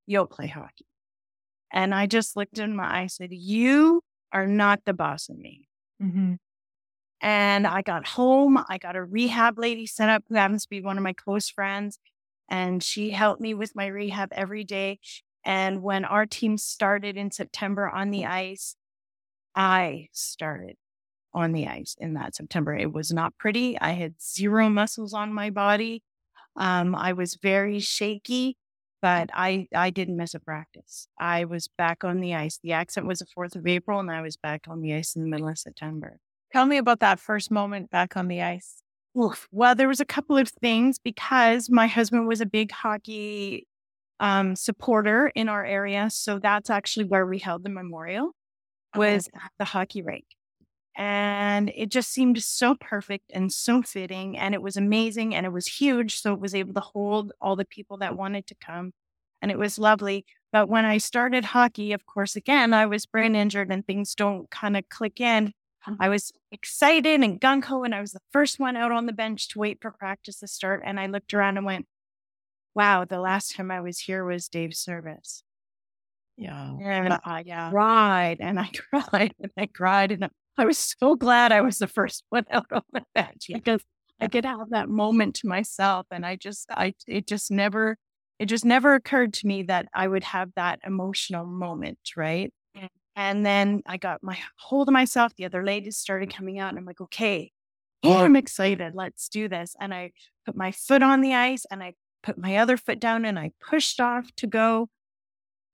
you'll 0.07 0.27
play 0.27 0.49
hockey. 0.49 0.87
And 1.73 1.95
I 1.95 2.07
just 2.07 2.37
looked 2.37 2.59
in 2.59 2.77
my 2.77 2.85
eye, 2.85 3.01
and 3.03 3.11
said, 3.11 3.33
You 3.33 4.03
are 4.33 4.47
not 4.47 4.81
the 4.85 4.95
boss 4.95 5.29
of 5.29 5.39
me. 5.39 5.69
Mm-hmm. 6.03 6.35
And 7.21 7.67
I 7.67 7.83
got 7.83 8.07
home. 8.07 8.63
I 8.69 8.79
got 8.79 8.97
a 8.97 9.03
rehab 9.03 9.59
lady 9.59 9.87
set 9.87 10.09
up 10.09 10.25
who 10.29 10.37
happens 10.37 10.63
to 10.63 10.71
be 10.71 10.81
one 10.81 10.97
of 10.97 11.05
my 11.05 11.13
close 11.13 11.49
friends 11.51 11.99
and 12.49 12.83
she 12.83 13.11
helped 13.11 13.41
me 13.41 13.55
with 13.55 13.77
my 13.77 13.87
rehab 13.87 14.31
every 14.33 14.65
day. 14.65 14.99
And 15.45 15.83
when 15.83 16.05
our 16.05 16.27
team 16.27 16.57
started 16.59 17.17
in 17.17 17.31
September 17.31 17.89
on 17.89 18.11
the 18.11 18.27
ice, 18.27 18.77
I 19.55 20.09
started 20.13 20.77
on 21.35 21.53
the 21.53 21.67
ice 21.67 21.95
in 21.99 22.15
that 22.15 22.35
September. 22.35 22.75
It 22.75 22.93
was 22.93 23.13
not 23.13 23.37
pretty. 23.39 23.79
I 23.79 23.91
had 23.91 24.21
zero 24.21 24.69
muscles 24.69 25.13
on 25.13 25.33
my 25.33 25.51
body. 25.51 26.03
Um, 26.57 26.95
I 26.95 27.13
was 27.13 27.39
very 27.41 27.79
shaky, 27.81 28.57
but 29.01 29.31
I, 29.33 29.69
I 29.75 29.91
didn't 29.91 30.17
miss 30.17 30.35
a 30.35 30.41
practice. 30.41 31.09
I 31.19 31.45
was 31.45 31.69
back 31.69 32.05
on 32.05 32.21
the 32.21 32.35
ice. 32.35 32.59
The 32.63 32.73
accident 32.73 33.09
was 33.09 33.21
the 33.21 33.27
4th 33.27 33.57
of 33.57 33.67
April, 33.67 34.01
and 34.01 34.11
I 34.11 34.21
was 34.21 34.37
back 34.37 34.67
on 34.69 34.81
the 34.81 34.95
ice 34.95 35.15
in 35.15 35.23
the 35.23 35.29
middle 35.29 35.49
of 35.49 35.59
September. 35.59 36.19
Tell 36.53 36.67
me 36.67 36.79
about 36.79 37.01
that 37.01 37.21
first 37.21 37.51
moment 37.51 37.91
back 37.91 38.17
on 38.17 38.29
the 38.29 38.43
ice. 38.43 38.83
Oof. 39.19 39.49
Well, 39.51 39.75
there 39.75 39.89
was 39.89 40.01
a 40.01 40.05
couple 40.05 40.37
of 40.37 40.49
things 40.49 40.99
because 40.99 41.69
my 41.71 41.87
husband 41.87 42.29
was 42.29 42.41
a 42.41 42.47
big 42.47 42.71
hockey 42.71 43.67
um, 44.21 44.57
supporter 44.57 45.31
in 45.35 45.49
our 45.49 45.65
area. 45.65 46.09
So 46.11 46.39
that's 46.39 46.71
actually 46.71 47.07
where 47.07 47.27
we 47.27 47.39
held 47.39 47.65
the 47.65 47.71
memorial 47.71 48.33
was 48.97 49.29
okay. 49.29 49.45
at 49.45 49.53
the 49.59 49.65
hockey 49.65 50.03
rink. 50.03 50.25
And 50.99 51.71
it 51.77 51.91
just 51.91 52.11
seemed 52.11 52.43
so 52.43 52.75
perfect 52.75 53.31
and 53.33 53.53
so 53.53 53.83
fitting. 53.83 54.37
And 54.37 54.53
it 54.53 54.61
was 54.61 54.77
amazing 54.77 55.33
and 55.33 55.47
it 55.47 55.53
was 55.53 55.67
huge. 55.69 56.21
So 56.21 56.35
it 56.35 56.41
was 56.41 56.57
able 56.57 56.75
to 56.75 56.81
hold 56.81 57.33
all 57.41 57.55
the 57.55 57.65
people 57.65 57.99
that 57.99 58.17
wanted 58.17 58.49
to 58.49 58.57
come. 58.57 58.93
And 59.41 59.53
it 59.53 59.59
was 59.59 59.79
lovely. 59.79 60.27
But 60.53 60.69
when 60.69 60.85
I 60.85 60.99
started 60.99 61.45
hockey, 61.45 61.93
of 61.93 62.05
course, 62.05 62.35
again, 62.35 62.75
I 62.75 62.87
was 62.87 63.07
brain 63.07 63.37
injured 63.37 63.71
and 63.71 63.87
things 63.87 64.17
don't 64.17 64.51
kind 64.51 64.77
of 64.77 64.89
click 64.89 65.21
in. 65.21 65.53
Mm-hmm. 65.89 65.95
I 66.03 66.09
was 66.09 66.33
excited 66.51 67.23
and 67.23 67.41
gung 67.41 67.65
ho, 67.65 67.85
and 67.85 67.95
I 67.95 68.01
was 68.01 68.11
the 68.13 68.21
first 68.33 68.59
one 68.59 68.77
out 68.77 68.91
on 68.91 69.07
the 69.07 69.13
bench 69.13 69.49
to 69.51 69.61
wait 69.61 69.79
for 69.81 69.93
practice 69.93 70.41
to 70.41 70.49
start. 70.49 70.83
And 70.85 70.99
I 70.99 71.07
looked 71.07 71.33
around 71.33 71.59
and 71.59 71.67
went, 71.67 71.87
wow, 72.75 73.05
the 73.05 73.21
last 73.21 73.55
time 73.55 73.71
I 73.71 73.81
was 73.81 74.01
here 74.01 74.25
was 74.25 74.49
Dave's 74.49 74.79
service. 74.79 75.45
Yeah. 76.37 76.77
And 76.81 77.19
I 77.25 77.43
yeah. 77.47 77.71
cried 77.73 78.39
and 78.41 78.59
I 78.59 78.71
cried 78.91 79.35
and 79.41 79.53
I 79.57 79.67
cried. 79.67 80.13
And 80.13 80.25
I 80.25 80.31
was 80.65 80.95
so 80.99 81.15
glad 81.15 81.53
I 81.53 81.61
was 81.61 81.79
the 81.79 81.87
first 81.87 82.25
one 82.31 82.45
out 82.51 82.67
on 82.73 82.83
the 82.93 83.03
bench 83.15 83.47
because 83.53 83.83
I 84.21 84.27
could 84.27 84.45
have 84.45 84.71
that 84.71 84.89
moment 84.89 85.37
to 85.37 85.49
myself. 85.49 86.07
And 86.11 86.27
I 86.27 86.37
just, 86.37 86.67
I, 86.71 86.95
it 87.07 87.27
just 87.27 87.51
never, 87.51 87.97
it 88.39 88.47
just 88.47 88.65
never 88.65 88.95
occurred 88.95 89.33
to 89.35 89.47
me 89.47 89.63
that 89.65 89.87
I 89.95 90.09
would 90.09 90.25
have 90.25 90.51
that 90.57 90.81
emotional 90.85 91.47
moment. 91.47 91.99
Right. 92.17 92.53
Mm. 92.77 92.89
And 93.17 93.47
then 93.47 93.83
I 93.87 93.97
got 93.97 94.23
my 94.23 94.39
hold 94.59 94.89
of 94.89 94.93
myself. 94.93 95.33
The 95.37 95.45
other 95.45 95.65
ladies 95.65 95.97
started 95.97 96.35
coming 96.35 96.59
out, 96.59 96.71
and 96.71 96.79
I'm 96.79 96.85
like, 96.85 97.01
okay, 97.01 97.53
oh, 98.05 98.19
I'm 98.19 98.37
excited. 98.37 98.95
Let's 98.95 99.29
do 99.29 99.49
this. 99.49 99.75
And 99.81 99.93
I 99.93 100.13
put 100.47 100.57
my 100.57 100.73
foot 100.73 101.03
on 101.03 101.21
the 101.21 101.35
ice 101.35 101.65
and 101.71 101.83
I 101.83 101.95
put 102.23 102.39
my 102.39 102.57
other 102.57 102.77
foot 102.77 103.01
down 103.01 103.25
and 103.25 103.39
I 103.39 103.53
pushed 103.61 104.01
off 104.01 104.35
to 104.37 104.47
go. 104.47 104.89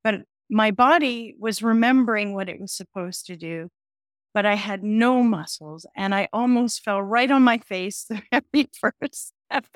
But 0.03 0.23
my 0.51 0.71
body 0.71 1.35
was 1.39 1.63
remembering 1.63 2.35
what 2.35 2.49
it 2.49 2.61
was 2.61 2.73
supposed 2.73 3.27
to 3.27 3.37
do, 3.37 3.69
but 4.35 4.45
I 4.45 4.55
had 4.55 4.83
no 4.83 5.23
muscles 5.23 5.87
and 5.97 6.15
I 6.15 6.29
almost 6.33 6.83
fell 6.83 7.01
right 7.01 7.31
on 7.31 7.43
my 7.43 7.59
face 7.59 8.05
the 8.09 8.23
very 8.31 8.69
first 8.81 9.33
step 9.49 9.67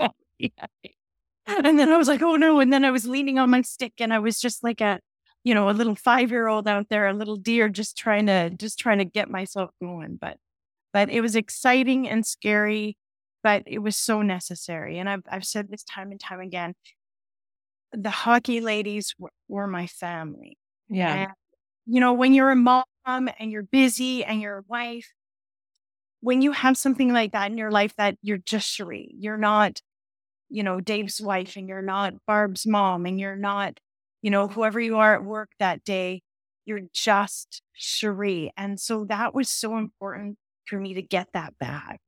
And 1.47 1.79
then 1.79 1.89
I 1.91 1.97
was 1.97 2.09
like, 2.09 2.21
oh 2.21 2.37
no. 2.37 2.61
And 2.61 2.71
then 2.73 2.85
I 2.85 2.91
was 2.91 3.07
leaning 3.07 3.39
on 3.39 3.49
my 3.49 3.63
stick 3.63 3.95
and 3.99 4.13
I 4.13 4.19
was 4.19 4.41
just 4.41 4.63
like 4.63 4.81
a 4.81 5.01
you 5.45 5.55
know, 5.55 5.71
a 5.71 5.73
little 5.73 5.95
five 5.95 6.31
year 6.31 6.49
old 6.49 6.69
out 6.69 6.89
there, 6.91 7.07
a 7.07 7.15
little 7.15 7.37
deer, 7.37 7.69
just 7.71 7.97
trying 7.97 8.27
to 8.27 8.51
just 8.51 8.79
trying 8.79 8.99
to 8.99 9.05
get 9.07 9.31
myself 9.31 9.71
going. 9.81 10.19
But 10.21 10.37
but 10.93 11.09
it 11.09 11.21
was 11.21 11.37
exciting 11.37 12.09
and 12.09 12.27
scary 12.27 12.97
but 13.43 13.63
it 13.67 13.79
was 13.79 13.97
so 13.97 14.21
necessary. 14.21 14.99
And 14.99 15.09
I've, 15.09 15.23
I've 15.31 15.45
said 15.45 15.71
this 15.71 15.85
time 15.85 16.11
and 16.11 16.21
time 16.21 16.41
again 16.41 16.75
the 17.93 18.11
hockey 18.11 18.61
ladies 18.61 19.15
were, 19.19 19.31
were 19.49 19.67
my 19.67 19.87
family. 19.87 20.59
Yeah. 20.89 21.15
And, 21.15 21.31
you 21.87 22.01
know, 22.01 22.13
when 22.13 22.35
you're 22.35 22.51
a 22.51 22.57
mom 22.57 22.85
and 23.09 23.51
you're 23.51 23.63
busy 23.63 24.25
and 24.25 24.41
you're 24.41 24.59
a 24.59 24.65
wife, 24.69 25.13
when 26.21 26.43
you 26.43 26.53
have 26.53 26.77
something 26.77 27.13
like 27.13 27.33
that 27.33 27.51
in 27.51 27.59
your 27.59 27.71
life 27.71 27.95
that 27.97 28.17
you're 28.23 28.39
just 28.39 28.69
Cherie, 28.69 29.15
you're 29.19 29.39
not, 29.39 29.81
you 30.49 30.63
know, 30.63 30.81
Dave's 30.81 31.21
wife 31.21 31.57
and 31.57 31.69
you're 31.69 31.83
not 31.83 32.15
Barb's 32.27 32.67
mom 32.67 33.07
and 33.07 33.19
you're 33.21 33.37
not, 33.37 33.79
you 34.23 34.31
know, 34.31 34.49
whoever 34.49 34.81
you 34.81 34.99
are 34.99 35.15
at 35.15 35.25
work 35.25 35.51
that 35.59 35.85
day, 35.85 36.23
you're 36.67 36.83
just 36.93 37.63
Cherie. 37.73 38.53
And 38.57 38.81
so 38.81 39.05
that 39.07 39.35
was 39.35 39.49
so 39.49 39.79
important 39.79 40.37
for 40.67 40.79
me 40.79 40.95
to 40.95 41.03
get 41.03 41.29
that 41.33 41.59
back 41.59 42.01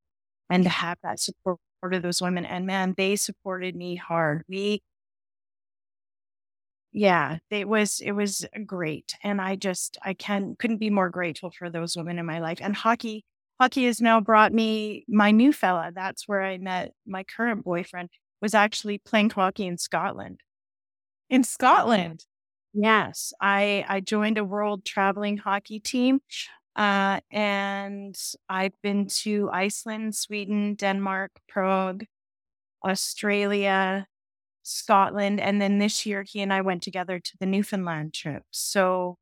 and 0.50 0.64
to 0.64 0.70
have 0.70 0.98
that 1.02 1.20
support 1.20 1.58
of 1.82 2.02
those 2.02 2.20
women. 2.20 2.44
And 2.44 2.66
man, 2.66 2.94
they 2.96 3.16
supported 3.16 3.74
me 3.74 3.96
hard. 3.96 4.42
We, 4.48 4.82
yeah, 6.92 7.38
it 7.50 7.68
was 7.68 8.00
it 8.00 8.12
was 8.12 8.44
great, 8.66 9.14
and 9.22 9.40
I 9.40 9.56
just 9.56 9.98
I 10.04 10.14
can 10.14 10.56
couldn't 10.58 10.78
be 10.78 10.90
more 10.90 11.08
grateful 11.10 11.50
for 11.50 11.70
those 11.70 11.96
women 11.96 12.18
in 12.18 12.26
my 12.26 12.40
life. 12.40 12.58
And 12.60 12.74
hockey, 12.76 13.24
hockey 13.60 13.84
has 13.86 14.00
now 14.00 14.20
brought 14.20 14.52
me 14.52 15.04
my 15.08 15.30
new 15.30 15.52
fella. 15.52 15.92
That's 15.94 16.26
where 16.28 16.42
I 16.42 16.58
met 16.58 16.92
my 17.06 17.24
current 17.24 17.64
boyfriend. 17.64 18.10
Was 18.42 18.54
actually 18.54 18.98
playing 18.98 19.30
hockey 19.30 19.66
in 19.66 19.78
Scotland. 19.78 20.40
In 21.30 21.44
Scotland, 21.44 22.24
yes, 22.72 23.32
I 23.40 23.84
I 23.88 24.00
joined 24.00 24.38
a 24.38 24.44
world 24.44 24.84
traveling 24.84 25.36
hockey 25.38 25.80
team 25.80 26.20
uh, 26.76 27.20
and 27.30 28.16
I've 28.48 28.80
been 28.82 29.06
to 29.22 29.50
Iceland, 29.52 30.14
Sweden, 30.16 30.74
Denmark, 30.76 31.32
Prague, 31.48 32.04
Australia, 32.84 34.06
Scotland. 34.70 35.40
And 35.40 35.60
then 35.60 35.78
this 35.78 36.06
year, 36.06 36.22
he 36.22 36.40
and 36.40 36.52
I 36.52 36.60
went 36.60 36.82
together 36.82 37.18
to 37.18 37.36
the 37.38 37.46
Newfoundland 37.46 38.14
trip. 38.14 38.44
So, 38.50 39.16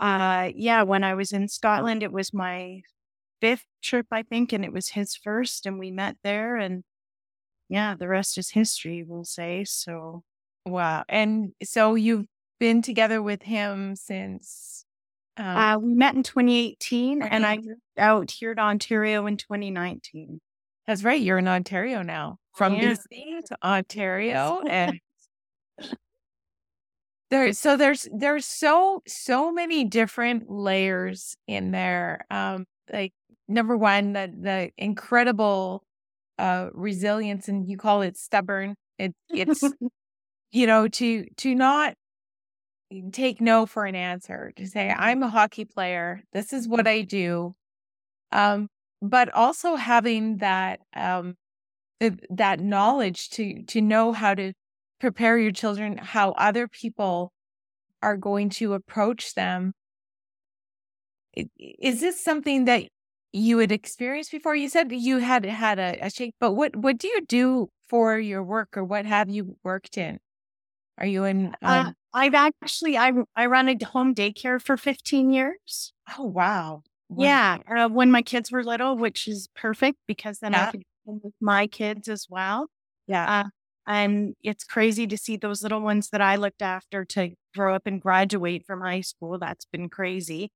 uh, 0.00 0.50
yeah, 0.54 0.82
when 0.82 1.04
I 1.04 1.14
was 1.14 1.32
in 1.32 1.48
Scotland, 1.48 2.02
it 2.02 2.12
was 2.12 2.32
my 2.32 2.82
fifth 3.40 3.66
trip, 3.82 4.06
I 4.12 4.22
think, 4.22 4.52
and 4.52 4.64
it 4.64 4.72
was 4.72 4.90
his 4.90 5.16
first. 5.16 5.66
And 5.66 5.78
we 5.78 5.90
met 5.90 6.16
there. 6.22 6.56
And 6.56 6.84
yeah, 7.68 7.94
the 7.98 8.08
rest 8.08 8.38
is 8.38 8.50
history, 8.50 9.04
we'll 9.06 9.24
say. 9.24 9.64
So, 9.64 10.22
wow. 10.66 11.04
And 11.08 11.52
so 11.62 11.94
you've 11.94 12.26
been 12.60 12.82
together 12.82 13.22
with 13.22 13.42
him 13.42 13.96
since 13.96 14.84
um, 15.38 15.46
uh, 15.46 15.78
we 15.78 15.94
met 15.94 16.16
in 16.16 16.24
2018, 16.24 17.22
and 17.22 17.46
I 17.46 17.56
moved 17.56 17.80
out 17.96 18.30
here 18.30 18.54
to 18.54 18.60
Ontario 18.60 19.24
in 19.26 19.36
2019. 19.36 20.40
That's 20.86 21.04
right. 21.04 21.20
You're 21.20 21.38
in 21.38 21.46
Ontario 21.46 22.02
now, 22.02 22.38
from 22.58 22.74
yeah. 22.74 22.94
BC 22.94 23.44
to 23.46 23.56
Ontario, 23.62 24.60
and 24.68 24.98
there. 27.30 27.52
So 27.52 27.76
there's 27.76 28.08
there's 28.12 28.44
so 28.44 29.02
so 29.06 29.52
many 29.52 29.84
different 29.84 30.50
layers 30.50 31.36
in 31.46 31.70
there. 31.70 32.26
Um, 32.30 32.66
like 32.92 33.12
number 33.46 33.76
one, 33.76 34.12
the 34.12 34.32
the 34.38 34.70
incredible 34.76 35.84
uh 36.38 36.68
resilience, 36.74 37.48
and 37.48 37.66
you 37.66 37.78
call 37.78 38.02
it 38.02 38.16
stubborn. 38.16 38.74
It 38.98 39.14
it's 39.30 39.62
you 40.52 40.66
know 40.66 40.88
to 40.88 41.26
to 41.36 41.54
not 41.54 41.94
take 43.12 43.40
no 43.40 43.66
for 43.66 43.84
an 43.84 43.94
answer 43.94 44.50
to 44.56 44.66
say 44.66 44.94
i'm 44.96 45.22
a 45.22 45.28
hockey 45.28 45.66
player 45.66 46.22
this 46.32 46.54
is 46.54 46.66
what 46.66 46.86
i 46.86 47.02
do 47.02 47.54
um 48.32 48.66
but 49.02 49.32
also 49.34 49.76
having 49.76 50.38
that 50.38 50.80
um 50.96 51.34
that 52.30 52.60
knowledge 52.60 53.30
to 53.30 53.62
to 53.64 53.80
know 53.80 54.12
how 54.12 54.34
to 54.34 54.52
prepare 55.00 55.38
your 55.38 55.52
children 55.52 55.98
how 55.98 56.32
other 56.32 56.68
people 56.68 57.32
are 58.02 58.16
going 58.16 58.48
to 58.48 58.74
approach 58.74 59.34
them 59.34 59.72
is 61.58 62.00
this 62.00 62.22
something 62.22 62.64
that 62.64 62.84
you 63.32 63.58
had 63.58 63.70
experienced 63.70 64.30
before 64.30 64.56
you 64.56 64.68
said 64.68 64.90
you 64.90 65.18
had 65.18 65.44
had 65.44 65.78
a, 65.78 65.98
a 66.00 66.10
shake 66.10 66.34
but 66.40 66.52
what 66.52 66.74
what 66.76 66.98
do 66.98 67.08
you 67.08 67.24
do 67.26 67.68
for 67.88 68.18
your 68.18 68.42
work 68.42 68.76
or 68.76 68.84
what 68.84 69.04
have 69.04 69.28
you 69.28 69.56
worked 69.62 69.98
in 69.98 70.18
are 70.98 71.06
you 71.06 71.24
in 71.24 71.54
uh, 71.62 71.66
um, 71.66 71.86
uh, 71.86 71.92
I've 72.14 72.34
actually 72.34 72.96
I 72.96 73.12
I 73.36 73.46
run 73.46 73.68
a 73.68 73.84
home 73.84 74.14
daycare 74.14 74.60
for 74.60 74.76
15 74.76 75.30
years. 75.30 75.92
Oh 76.18 76.24
wow. 76.24 76.82
wow. 77.08 77.24
Yeah, 77.24 77.58
uh, 77.68 77.88
when 77.88 78.10
my 78.10 78.22
kids 78.22 78.50
were 78.50 78.64
little, 78.64 78.96
which 78.96 79.28
is 79.28 79.48
perfect 79.54 79.98
because 80.06 80.38
then 80.38 80.52
yeah. 80.52 80.68
I 80.68 80.70
could 80.70 80.82
my 81.40 81.66
kids 81.66 82.08
as 82.08 82.26
well. 82.28 82.68
Yeah. 83.06 83.40
Uh, 83.40 83.48
and 83.86 84.34
it's 84.42 84.64
crazy 84.64 85.06
to 85.06 85.16
see 85.16 85.36
those 85.36 85.62
little 85.62 85.80
ones 85.80 86.10
that 86.10 86.20
I 86.20 86.36
looked 86.36 86.60
after 86.60 87.04
to 87.06 87.30
grow 87.54 87.74
up 87.74 87.86
and 87.86 88.00
graduate 88.00 88.64
from 88.66 88.82
high 88.82 89.00
school. 89.00 89.38
That's 89.38 89.64
been 89.64 89.88
crazy. 89.88 90.50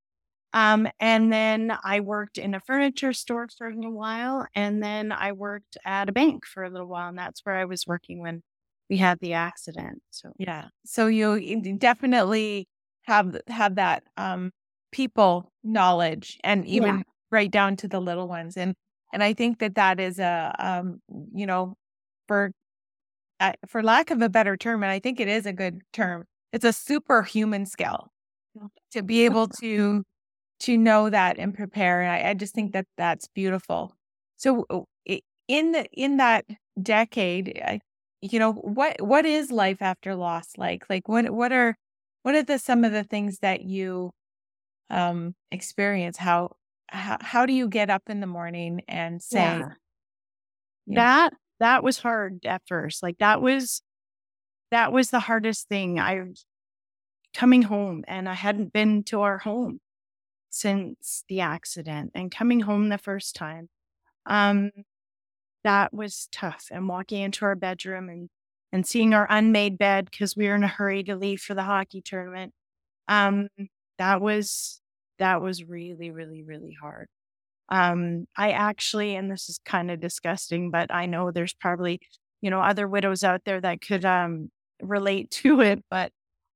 Um, 0.52 0.86
and 1.00 1.32
then 1.32 1.76
I 1.82 2.00
worked 2.00 2.36
in 2.36 2.54
a 2.54 2.60
furniture 2.60 3.14
store 3.14 3.48
for 3.56 3.68
a 3.68 3.74
little 3.74 3.92
while, 3.92 4.46
and 4.54 4.82
then 4.82 5.10
I 5.10 5.32
worked 5.32 5.78
at 5.84 6.10
a 6.10 6.12
bank 6.12 6.44
for 6.44 6.62
a 6.62 6.68
little 6.68 6.88
while, 6.88 7.08
and 7.08 7.16
that's 7.16 7.40
where 7.44 7.54
I 7.54 7.64
was 7.64 7.86
working 7.86 8.20
when 8.20 8.42
we 8.90 8.98
had 8.98 9.18
the 9.20 9.32
accident. 9.32 10.02
So 10.10 10.32
yeah, 10.38 10.68
so 10.84 11.06
you 11.06 11.62
definitely 11.78 12.68
have 13.04 13.34
have 13.48 13.76
that 13.76 14.04
um, 14.18 14.50
people 14.90 15.50
knowledge, 15.64 16.38
and 16.44 16.66
even 16.66 16.98
yeah. 16.98 17.02
right 17.30 17.50
down 17.50 17.76
to 17.76 17.88
the 17.88 18.00
little 18.00 18.28
ones, 18.28 18.58
and 18.58 18.74
and 19.12 19.22
I 19.22 19.34
think 19.34 19.58
that 19.60 19.74
that 19.76 20.00
is 20.00 20.18
a 20.18 20.54
um, 20.58 21.00
you 21.34 21.46
know 21.46 21.76
for 22.28 22.52
uh, 23.40 23.52
for 23.66 23.82
lack 23.82 24.10
of 24.10 24.22
a 24.22 24.28
better 24.28 24.56
term, 24.56 24.82
and 24.82 24.92
I 24.92 24.98
think 25.00 25.20
it 25.20 25.28
is 25.28 25.46
a 25.46 25.52
good 25.52 25.82
term. 25.92 26.26
It's 26.52 26.64
a 26.64 26.72
superhuman 26.72 27.66
skill 27.66 28.08
to 28.92 29.02
be 29.02 29.24
able 29.24 29.48
to 29.48 30.04
to 30.60 30.76
know 30.78 31.10
that 31.10 31.38
and 31.38 31.54
prepare. 31.54 32.02
And 32.02 32.12
I, 32.12 32.30
I 32.30 32.34
just 32.34 32.54
think 32.54 32.72
that 32.72 32.86
that's 32.96 33.28
beautiful. 33.34 33.94
So 34.36 34.66
in 35.48 35.72
the 35.72 35.86
in 35.92 36.16
that 36.18 36.44
decade, 36.82 37.60
I 37.64 37.80
you 38.20 38.38
know 38.38 38.52
what 38.52 39.00
what 39.02 39.26
is 39.26 39.50
life 39.50 39.82
after 39.82 40.14
loss 40.14 40.52
like 40.56 40.84
like 40.88 41.08
what 41.08 41.30
what 41.30 41.52
are 41.52 41.76
what 42.22 42.34
are 42.34 42.42
the 42.42 42.58
some 42.58 42.84
of 42.84 42.92
the 42.92 43.04
things 43.04 43.38
that 43.40 43.62
you 43.62 44.12
um 44.90 45.34
experience 45.50 46.18
how 46.18 46.52
how, 46.88 47.18
how 47.20 47.46
do 47.46 47.52
you 47.52 47.68
get 47.68 47.90
up 47.90 48.02
in 48.08 48.20
the 48.20 48.26
morning 48.26 48.82
and 48.88 49.22
say 49.22 49.38
yeah. 49.38 49.68
that 50.86 51.32
that 51.60 51.82
was 51.82 51.98
hard 51.98 52.44
at 52.44 52.62
first 52.66 53.02
like 53.02 53.18
that 53.18 53.40
was 53.40 53.82
that 54.70 54.92
was 54.92 55.10
the 55.10 55.20
hardest 55.20 55.68
thing 55.68 55.98
i 55.98 56.20
coming 57.34 57.62
home 57.62 58.04
and 58.08 58.28
i 58.28 58.34
hadn't 58.34 58.72
been 58.72 59.02
to 59.02 59.20
our 59.20 59.38
home 59.38 59.78
since 60.50 61.24
the 61.28 61.40
accident 61.40 62.10
and 62.14 62.30
coming 62.30 62.60
home 62.60 62.88
the 62.88 62.98
first 62.98 63.34
time 63.34 63.68
um 64.26 64.70
that 65.64 65.92
was 65.92 66.28
tough. 66.32 66.68
And 66.70 66.88
walking 66.88 67.22
into 67.22 67.44
our 67.44 67.54
bedroom 67.54 68.08
and 68.08 68.28
and 68.74 68.86
seeing 68.86 69.12
our 69.12 69.26
unmade 69.28 69.76
bed 69.76 70.08
because 70.10 70.34
we 70.34 70.48
were 70.48 70.54
in 70.54 70.64
a 70.64 70.68
hurry 70.68 71.02
to 71.04 71.14
leave 71.14 71.42
for 71.42 71.52
the 71.52 71.62
hockey 71.62 72.00
tournament. 72.00 72.54
Um, 73.06 73.48
that 73.98 74.22
was 74.22 74.80
that 75.18 75.40
was 75.42 75.64
really, 75.64 76.10
really, 76.10 76.42
really 76.42 76.76
hard. 76.80 77.08
Um, 77.68 78.26
I 78.36 78.52
actually, 78.52 79.16
and 79.16 79.30
this 79.30 79.48
is 79.48 79.58
kind 79.64 79.90
of 79.90 80.00
disgusting, 80.00 80.70
but 80.70 80.92
I 80.92 81.06
know 81.06 81.30
there's 81.30 81.54
probably, 81.54 82.00
you 82.40 82.50
know, 82.50 82.60
other 82.60 82.88
widows 82.88 83.24
out 83.24 83.42
there 83.46 83.60
that 83.60 83.80
could 83.80 84.04
um 84.04 84.50
relate 84.82 85.30
to 85.42 85.60
it, 85.60 85.84
but 85.90 86.12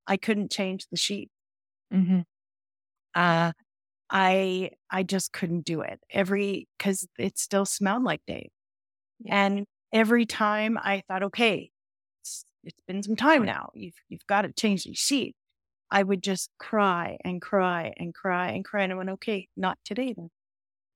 I 0.07 0.17
couldn't 0.17 0.51
change 0.53 0.87
the 0.91 0.97
sheet. 0.99 1.31
Mm-hmm. 1.93 2.21
Uh 3.15 3.53
I 4.11 4.71
I 4.91 5.03
just 5.03 5.33
couldn't 5.33 5.65
do 5.65 5.81
it. 5.83 6.01
Every 6.11 6.69
because 6.79 7.07
it 7.19 7.39
still 7.39 7.65
smelled 7.67 8.05
like 8.05 8.21
Dave. 8.27 8.51
And 9.27 9.67
every 9.93 10.27
time 10.27 10.79
I 10.83 11.03
thought, 11.09 11.23
okay, 11.25 11.71
it's, 12.23 12.45
it's 12.65 12.81
been 12.87 13.03
some 13.03 13.17
time 13.17 13.45
now. 13.45 13.71
You've 13.75 13.95
you've 14.09 14.27
got 14.29 14.43
to 14.43 14.53
change 14.53 14.85
the 14.85 14.95
sheet. 14.95 15.35
I 15.91 16.03
would 16.03 16.23
just 16.23 16.51
cry 16.59 17.19
and 17.25 17.41
cry 17.41 17.93
and 17.97 18.15
cry 18.15 18.49
and 18.49 18.65
cry. 18.65 18.83
And 18.83 18.93
I 18.93 18.97
went, 18.97 19.11
okay, 19.11 19.49
not 19.57 19.79
today 19.85 20.15
then. 20.17 20.31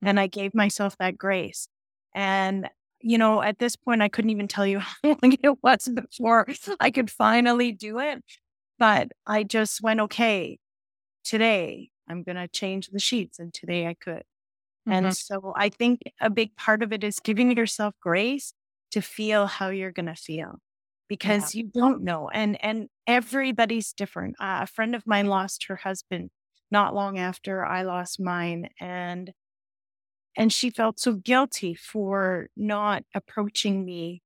And 0.02 0.18
I 0.18 0.26
gave 0.26 0.54
myself 0.54 0.96
that 0.98 1.18
grace. 1.18 1.68
And, 2.14 2.68
you 3.00 3.18
know, 3.18 3.42
at 3.42 3.58
this 3.58 3.76
point, 3.76 4.02
I 4.02 4.08
couldn't 4.08 4.30
even 4.30 4.48
tell 4.48 4.66
you 4.66 4.78
how 4.80 4.92
long 5.02 5.36
it 5.42 5.62
was 5.62 5.88
before 5.88 6.46
I 6.80 6.90
could 6.90 7.10
finally 7.10 7.72
do 7.72 7.98
it. 7.98 8.22
But 8.78 9.12
I 9.26 9.42
just 9.44 9.82
went, 9.82 10.00
okay, 10.00 10.58
today 11.24 11.90
I'm 12.08 12.22
going 12.22 12.36
to 12.36 12.48
change 12.48 12.88
the 12.88 12.98
sheets. 12.98 13.38
And 13.38 13.52
today 13.52 13.86
I 13.86 13.94
could. 13.94 14.24
Mm-hmm. 14.88 14.92
And 14.92 15.16
so 15.16 15.52
I 15.54 15.68
think 15.68 16.00
a 16.20 16.30
big 16.30 16.56
part 16.56 16.82
of 16.82 16.92
it 16.92 17.04
is 17.04 17.20
giving 17.20 17.54
yourself 17.56 17.94
grace 18.00 18.54
to 18.92 19.00
feel 19.00 19.46
how 19.46 19.68
you're 19.68 19.92
going 19.92 20.06
to 20.06 20.14
feel 20.14 20.58
because 21.10 21.54
yeah. 21.54 21.62
you 21.62 21.70
don't 21.74 22.02
know 22.02 22.30
and 22.32 22.56
and 22.64 22.88
everybody's 23.10 23.92
different. 23.92 24.36
Uh, 24.40 24.60
a 24.62 24.66
friend 24.66 24.94
of 24.94 25.06
mine 25.06 25.26
lost 25.26 25.64
her 25.68 25.76
husband 25.76 26.30
not 26.70 26.94
long 26.94 27.18
after 27.18 27.64
I 27.64 27.82
lost 27.82 28.20
mine 28.20 28.70
and 28.80 29.32
and 30.36 30.52
she 30.52 30.70
felt 30.70 31.00
so 31.00 31.14
guilty 31.14 31.74
for 31.74 32.48
not 32.56 33.04
approaching 33.14 33.84
me 33.84 34.22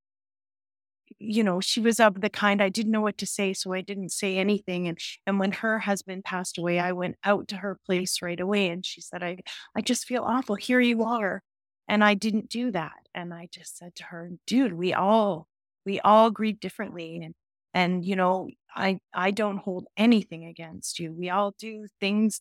you 1.18 1.44
know, 1.44 1.60
she 1.60 1.80
was 1.80 2.00
of 2.00 2.20
the 2.20 2.30
kind 2.30 2.62
I 2.62 2.68
didn't 2.68 2.92
know 2.92 3.00
what 3.00 3.18
to 3.18 3.26
say, 3.26 3.52
so 3.52 3.72
I 3.72 3.80
didn't 3.80 4.10
say 4.10 4.36
anything. 4.38 4.88
And 4.88 4.98
and 5.26 5.38
when 5.38 5.52
her 5.52 5.78
husband 5.80 6.24
passed 6.24 6.58
away, 6.58 6.78
I 6.80 6.92
went 6.92 7.16
out 7.24 7.48
to 7.48 7.56
her 7.56 7.78
place 7.86 8.20
right 8.22 8.40
away, 8.40 8.68
and 8.68 8.84
she 8.84 9.00
said, 9.00 9.22
"I 9.22 9.38
I 9.76 9.80
just 9.82 10.06
feel 10.06 10.24
awful. 10.24 10.56
Here 10.56 10.80
you 10.80 11.04
are," 11.04 11.42
and 11.88 12.02
I 12.04 12.14
didn't 12.14 12.48
do 12.50 12.70
that. 12.72 13.06
And 13.14 13.32
I 13.34 13.48
just 13.52 13.76
said 13.78 13.94
to 13.96 14.04
her, 14.04 14.30
"Dude, 14.46 14.72
we 14.74 14.92
all 14.94 15.48
we 15.86 16.00
all 16.00 16.30
grieve 16.30 16.60
differently, 16.60 17.20
and 17.22 17.34
and 17.74 18.04
you 18.04 18.16
know, 18.16 18.48
I 18.74 18.98
I 19.14 19.30
don't 19.30 19.58
hold 19.58 19.86
anything 19.96 20.44
against 20.46 20.98
you. 20.98 21.12
We 21.12 21.30
all 21.30 21.54
do 21.58 21.86
things." 22.00 22.40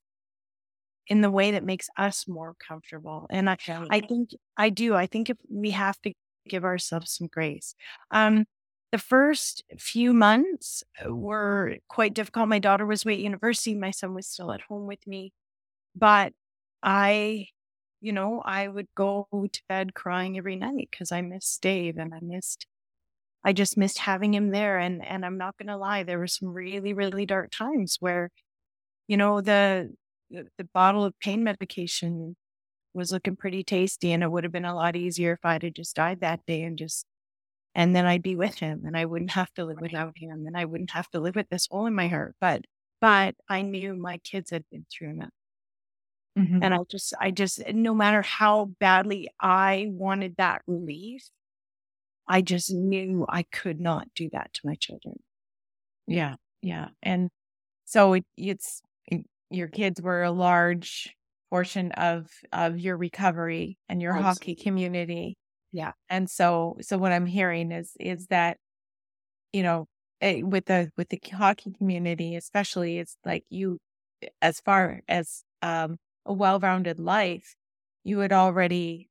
in 1.08 1.22
the 1.22 1.32
way 1.32 1.52
that 1.52 1.64
makes 1.64 1.90
us 1.98 2.28
more 2.28 2.56
comfortable 2.66 3.28
and 3.30 3.50
i 3.50 3.58
i 3.90 4.00
think 4.00 4.30
i 4.58 4.70
do 4.70 4.96
i 4.96 5.06
think 5.06 5.30
if 5.30 5.38
we 5.50 5.72
have 5.72 6.02
to 6.02 6.14
give 6.48 6.64
ourselves 6.64 7.12
some 7.12 7.28
grace 7.28 7.76
um 8.12 8.46
the 8.92 8.98
first 8.98 9.64
few 9.80 10.14
months 10.14 10.84
uh, 11.04 11.12
were 11.12 11.78
quite 11.90 12.14
difficult. 12.14 12.48
My 12.48 12.60
daughter 12.60 12.86
was 12.86 13.04
away 13.04 13.16
at 13.16 13.22
university. 13.22 13.74
My 13.74 13.90
son 13.90 14.14
was 14.14 14.28
still 14.28 14.52
at 14.52 14.62
home 14.62 14.86
with 14.86 15.08
me. 15.08 15.34
But 15.96 16.34
I, 16.84 17.48
you 18.02 18.14
know, 18.14 18.42
I 18.46 18.68
would 18.68 18.88
go 18.96 19.28
to 19.32 19.62
bed 19.70 19.94
crying 19.96 20.38
every 20.38 20.56
night 20.56 20.90
because 20.92 21.12
I 21.12 21.22
missed 21.22 21.62
Dave 21.62 21.98
and 21.98 22.14
I 22.14 22.20
missed, 22.22 22.68
I 23.44 23.54
just 23.54 23.78
missed 23.78 24.00
having 24.00 24.34
him 24.34 24.52
there. 24.52 24.80
And, 24.80 25.06
and 25.06 25.26
I'm 25.26 25.38
not 25.38 25.58
going 25.58 25.68
to 25.68 25.78
lie, 25.78 26.04
there 26.04 26.20
were 26.20 26.28
some 26.28 26.50
really, 26.50 26.94
really 26.94 27.26
dark 27.26 27.52
times 27.52 27.98
where, 28.00 28.30
you 29.08 29.18
know, 29.18 29.42
the, 29.42 29.94
the, 30.30 30.48
the 30.58 30.68
bottle 30.74 31.04
of 31.04 31.20
pain 31.20 31.44
medication 31.44 32.36
was 32.94 33.12
looking 33.12 33.36
pretty 33.36 33.64
tasty 33.64 34.12
and 34.12 34.24
it 34.24 34.32
would 34.32 34.44
have 34.44 34.54
been 34.54 34.66
a 34.66 34.76
lot 34.76 34.96
easier 34.96 35.34
if 35.34 35.40
I'd 35.44 35.64
have 35.64 35.74
just 35.74 35.96
died 35.96 36.22
that 36.22 36.46
day 36.46 36.62
and 36.64 36.78
just 36.78 37.06
and 37.76 37.96
then 37.96 38.06
I'd 38.06 38.22
be 38.22 38.36
with 38.36 38.60
him 38.60 38.84
and 38.86 38.96
I 38.96 39.06
wouldn't 39.06 39.32
have 39.32 39.52
to 39.54 39.66
live 39.66 39.82
without 39.82 40.14
him 40.16 40.46
and 40.46 40.56
I 40.56 40.66
wouldn't 40.66 40.92
have 40.92 41.10
to 41.10 41.20
live 41.20 41.36
with 41.36 41.50
this 41.50 41.68
hole 41.70 41.88
in 41.88 41.96
my 41.96 42.08
heart. 42.08 42.36
But 42.40 42.66
but 43.02 43.36
I 43.50 43.64
knew 43.64 43.96
my 43.96 44.20
kids 44.20 44.52
had 44.52 44.64
been 44.72 44.86
through 44.92 45.10
enough. 45.10 45.30
Mm-hmm. 46.38 46.60
And 46.62 46.74
I 46.74 46.78
just 46.90 47.14
I 47.20 47.32
just 47.32 47.62
no 47.74 47.94
matter 47.94 48.22
how 48.22 48.66
badly 48.80 49.30
I 49.40 49.88
wanted 49.90 50.36
that 50.38 50.62
relief, 50.68 51.28
I 52.34 52.42
just 52.42 52.72
knew 52.74 53.26
I 53.30 53.44
could 53.44 53.80
not 53.80 54.08
do 54.16 54.30
that 54.34 54.54
to 54.54 54.62
my 54.64 54.76
children. 54.76 55.16
Yeah. 56.08 56.36
Yeah. 56.62 56.90
And 57.02 57.30
so 57.86 58.14
it, 58.14 58.26
it's 58.38 58.82
your 59.50 59.68
kids 59.68 60.02
were 60.02 60.24
a 60.24 60.32
large 60.32 61.16
portion 61.50 61.92
of 61.92 62.32
of 62.52 62.80
your 62.80 62.98
recovery 62.98 63.78
and 63.88 64.02
your 64.02 64.14
Absolutely. 64.14 64.54
hockey 64.54 64.56
community 64.56 65.38
yeah. 65.74 65.94
And 66.08 66.30
so, 66.30 66.78
so 66.82 66.98
what 67.00 67.12
I'm 67.12 67.26
hearing 67.26 67.72
is, 67.72 67.98
is 68.00 68.28
that, 68.28 68.58
you 69.52 69.64
know, 69.64 69.88
eh, 70.22 70.44
with 70.44 70.66
the, 70.66 70.92
with 70.98 71.10
the 71.10 71.20
hockey 71.34 71.74
community, 71.78 72.36
especially, 72.36 73.00
it's 73.00 73.18
like 73.26 73.44
you, 73.50 73.80
as 74.42 74.60
far 74.62 75.02
as 75.08 75.44
um, 75.64 75.98
a 76.26 76.34
well-rounded 76.34 77.00
life, 77.00 77.56
you 78.04 78.20
had 78.20 78.32
already 78.32 79.10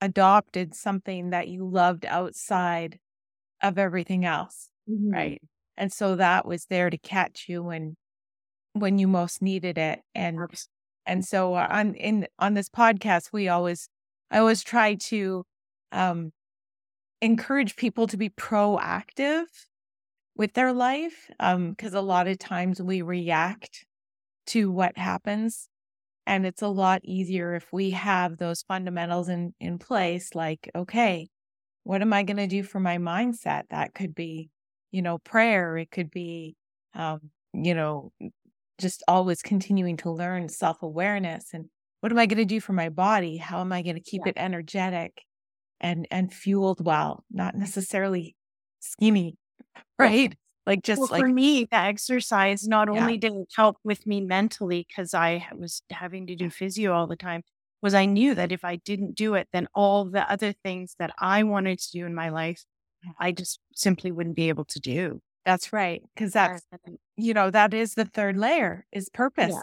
adopted 0.00 0.74
something 0.74 1.30
that 1.30 1.48
you 1.48 1.68
loved 1.68 2.06
outside 2.06 2.98
of 3.62 3.78
everything 3.78 4.24
else. 4.24 4.70
Mm-hmm. 4.88 5.10
Right. 5.10 5.42
And 5.76 5.92
so 5.92 6.16
that 6.16 6.46
was 6.46 6.66
there 6.66 6.90
to 6.90 6.98
catch 6.98 7.46
you 7.48 7.62
when, 7.62 7.96
when 8.72 8.98
you 8.98 9.08
most 9.08 9.42
needed 9.42 9.78
it. 9.78 10.00
And, 10.14 10.38
and 11.06 11.24
so 11.24 11.54
on, 11.54 11.94
in, 11.94 12.26
on 12.38 12.54
this 12.54 12.68
podcast, 12.68 13.32
we 13.32 13.48
always, 13.48 13.88
I 14.30 14.38
always 14.38 14.62
try 14.62 14.94
to 14.94 15.44
um, 15.92 16.32
encourage 17.20 17.76
people 17.76 18.06
to 18.06 18.16
be 18.16 18.30
proactive 18.30 19.46
with 20.36 20.54
their 20.54 20.72
life 20.72 21.28
um 21.40 21.70
because 21.70 21.94
a 21.94 22.00
lot 22.00 22.28
of 22.28 22.38
times 22.38 22.80
we 22.80 23.02
react 23.02 23.84
to 24.46 24.70
what 24.70 24.96
happens 24.96 25.68
and 26.28 26.46
it's 26.46 26.62
a 26.62 26.68
lot 26.68 27.00
easier 27.04 27.54
if 27.54 27.72
we 27.72 27.90
have 27.90 28.36
those 28.36 28.62
fundamentals 28.62 29.28
in 29.28 29.52
in 29.60 29.78
place 29.78 30.34
like 30.34 30.70
okay 30.76 31.28
what 31.84 32.02
am 32.02 32.12
i 32.12 32.22
going 32.22 32.36
to 32.36 32.46
do 32.46 32.62
for 32.62 32.80
my 32.80 32.98
mindset 32.98 33.62
that 33.70 33.94
could 33.94 34.14
be 34.14 34.50
you 34.92 35.02
know 35.02 35.18
prayer 35.18 35.76
it 35.76 35.90
could 35.90 36.10
be 36.10 36.54
um, 36.94 37.18
you 37.52 37.74
know 37.74 38.12
just 38.78 39.02
always 39.08 39.42
continuing 39.42 39.96
to 39.96 40.10
learn 40.10 40.48
self-awareness 40.48 41.46
and 41.52 41.66
what 42.00 42.12
am 42.12 42.18
i 42.18 42.26
going 42.26 42.38
to 42.38 42.44
do 42.44 42.60
for 42.60 42.72
my 42.72 42.88
body 42.88 43.38
how 43.38 43.60
am 43.60 43.72
i 43.72 43.82
going 43.82 43.96
to 43.96 44.00
keep 44.00 44.22
yeah. 44.24 44.30
it 44.30 44.34
energetic 44.36 45.24
and 45.80 46.06
and 46.10 46.32
fueled 46.32 46.84
well, 46.84 47.24
not 47.30 47.54
necessarily 47.54 48.34
skinny, 48.80 49.36
right? 49.98 50.34
Like 50.68 50.82
just 50.82 51.00
well, 51.00 51.08
like 51.10 51.22
for 51.22 51.28
me, 51.28 51.64
the 51.64 51.78
exercise 51.78 52.68
not 52.68 52.92
yeah. 52.92 53.00
only 53.00 53.16
did 53.16 53.32
it 53.32 53.48
help 53.56 53.78
with 53.84 54.06
me 54.06 54.20
mentally 54.20 54.86
because 54.86 55.14
I 55.14 55.48
was 55.56 55.80
having 55.88 56.26
to 56.26 56.36
do 56.36 56.50
physio 56.50 56.92
all 56.92 57.06
the 57.06 57.16
time, 57.16 57.42
was 57.80 57.94
I 57.94 58.04
knew 58.04 58.34
that 58.34 58.52
if 58.52 58.66
I 58.66 58.76
didn't 58.76 59.14
do 59.14 59.32
it, 59.32 59.48
then 59.50 59.66
all 59.74 60.04
the 60.04 60.30
other 60.30 60.52
things 60.52 60.94
that 60.98 61.14
I 61.18 61.42
wanted 61.42 61.78
to 61.78 61.90
do 61.92 62.04
in 62.04 62.14
my 62.14 62.28
life, 62.28 62.66
I 63.18 63.32
just 63.32 63.60
simply 63.74 64.12
wouldn't 64.12 64.36
be 64.36 64.50
able 64.50 64.66
to 64.66 64.78
do. 64.78 65.22
That's 65.46 65.72
right. 65.72 66.02
Because 66.14 66.34
that's, 66.34 66.62
you 67.16 67.32
know, 67.32 67.50
that 67.50 67.72
is 67.72 67.94
the 67.94 68.04
third 68.04 68.36
layer 68.36 68.84
is 68.92 69.08
purpose. 69.08 69.54
Yeah. 69.54 69.62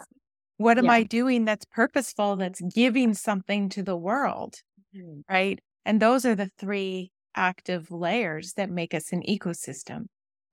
What 0.56 0.76
am 0.76 0.86
yeah. 0.86 0.90
I 0.90 1.02
doing 1.04 1.44
that's 1.44 1.66
purposeful, 1.66 2.34
that's 2.34 2.60
giving 2.74 3.14
something 3.14 3.68
to 3.68 3.84
the 3.84 3.96
world? 3.96 4.56
Mm-hmm. 4.96 5.20
Right. 5.32 5.60
And 5.84 6.02
those 6.02 6.26
are 6.26 6.34
the 6.34 6.50
three 6.58 7.12
active 7.36 7.92
layers 7.92 8.54
that 8.54 8.70
make 8.70 8.92
us 8.92 9.12
an 9.12 9.22
ecosystem. 9.22 10.06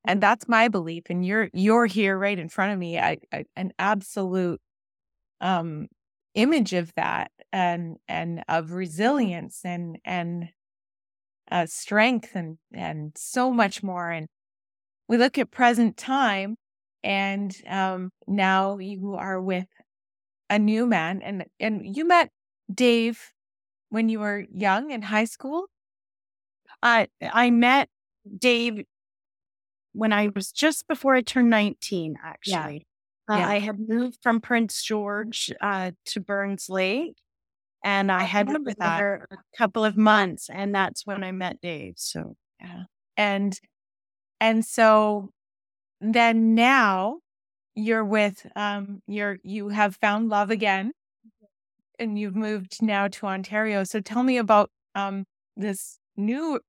And 0.06 0.22
that's 0.22 0.48
my 0.48 0.68
belief. 0.68 1.04
And 1.10 1.26
you're 1.26 1.50
you're 1.54 1.86
here 1.86 2.18
right 2.18 2.38
in 2.38 2.50
front 2.50 2.74
of 2.74 2.80
me. 2.80 3.00
I, 3.00 3.18
I, 3.32 3.46
an 3.56 3.72
absolute 3.80 4.60
um, 5.42 5.88
image 6.36 6.74
of 6.74 6.94
that 6.96 7.32
and 7.52 7.98
and 8.08 8.44
of 8.48 8.72
resilience 8.72 9.62
and 9.64 9.98
and 10.04 10.50
uh, 11.52 11.66
strength 11.66 12.32
and 12.36 12.58
and 12.74 13.14
so 13.16 13.52
much 13.52 13.84
more. 13.84 14.10
And 14.10 14.28
we 15.08 15.18
look 15.18 15.38
at 15.38 15.52
present 15.52 15.98
time, 15.98 16.56
and 17.04 17.56
um, 17.68 18.12
now 18.28 18.78
you 18.78 19.16
are 19.16 19.42
with 19.42 19.68
a 20.50 20.60
new 20.60 20.86
man, 20.86 21.22
and 21.22 21.46
and 21.60 21.96
you 21.96 22.06
met 22.06 22.30
Dave 22.74 23.32
when 23.94 24.10
you 24.10 24.20
were 24.20 24.46
young 24.52 24.92
in 24.92 25.04
high 25.04 25.26
school? 25.26 25.68
I 26.82 27.08
I 27.22 27.52
met 27.52 27.90
Dave 28.38 28.86
when 29.94 30.14
I 30.14 30.30
was 30.34 30.52
just 30.52 30.88
before 30.88 31.16
I 31.16 31.22
turned 31.22 31.50
19, 31.50 32.18
actually. 32.24 32.86
Yeah. 33.30 33.36
Uh, 33.36 33.40
yeah. 33.40 33.50
I 33.50 33.60
had 33.60 33.80
moved 33.80 34.20
from 34.22 34.42
Prince 34.42 34.84
George 34.84 35.52
uh, 35.62 35.92
to 36.08 36.20
Burns 36.20 36.70
Lake, 36.70 37.16
and 37.84 38.12
I, 38.12 38.22
I 38.22 38.24
had 38.24 38.48
been 38.48 38.66
there 38.78 39.28
a 39.32 39.38
couple 39.58 39.86
of 39.86 39.96
months, 39.96 40.50
and 40.52 40.76
that's 40.76 41.06
when 41.06 41.24
I 41.24 41.32
met 41.32 41.62
Dave. 41.62 41.94
So 41.96 42.36
yeah, 42.60 42.84
and 43.16 43.58
and 44.42 44.66
so 44.66 45.30
then 46.02 46.54
now 46.54 47.20
you're 47.76 48.04
with 48.04 48.46
um 48.58 49.02
you're 49.08 49.38
you 49.42 49.70
have 49.70 49.96
found 49.96 50.28
love 50.28 50.52
again 50.52 50.92
and 52.00 52.18
you've 52.18 52.36
moved 52.36 52.82
now 52.82 53.08
to 53.08 53.26
Ontario. 53.26 53.84
So 53.84 54.00
tell 54.00 54.24
me 54.24 54.38
about 54.38 54.70
um, 54.96 55.26
this 55.56 56.00
new, 56.16 56.60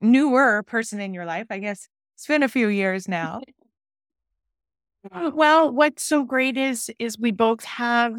newer 0.00 0.62
person 0.62 1.00
in 1.00 1.14
your 1.14 1.24
life. 1.24 1.46
I 1.50 1.58
guess 1.58 1.88
it's 2.22 2.28
been 2.28 2.44
a 2.44 2.48
few 2.48 2.68
years 2.68 3.08
now. 3.08 3.40
well, 5.12 5.72
what's 5.72 6.04
so 6.04 6.22
great 6.22 6.56
is 6.56 6.88
is 7.00 7.18
we 7.18 7.32
both 7.32 7.64
have 7.64 8.14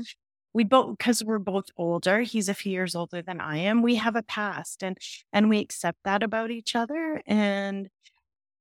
we 0.53 0.65
both 0.65 0.97
because 0.97 1.23
we're 1.23 1.39
both 1.39 1.67
older. 1.77 2.19
He's 2.19 2.49
a 2.49 2.53
few 2.53 2.73
years 2.73 2.95
older 2.95 3.21
than 3.21 3.39
I 3.39 3.59
am. 3.59 3.81
We 3.81 3.95
have 3.95 4.17
a 4.17 4.21
past, 4.21 4.83
and 4.83 4.97
and 5.31 5.47
we 5.47 5.59
accept 5.59 5.99
that 6.03 6.21
about 6.21 6.51
each 6.51 6.75
other. 6.75 7.21
And 7.25 7.87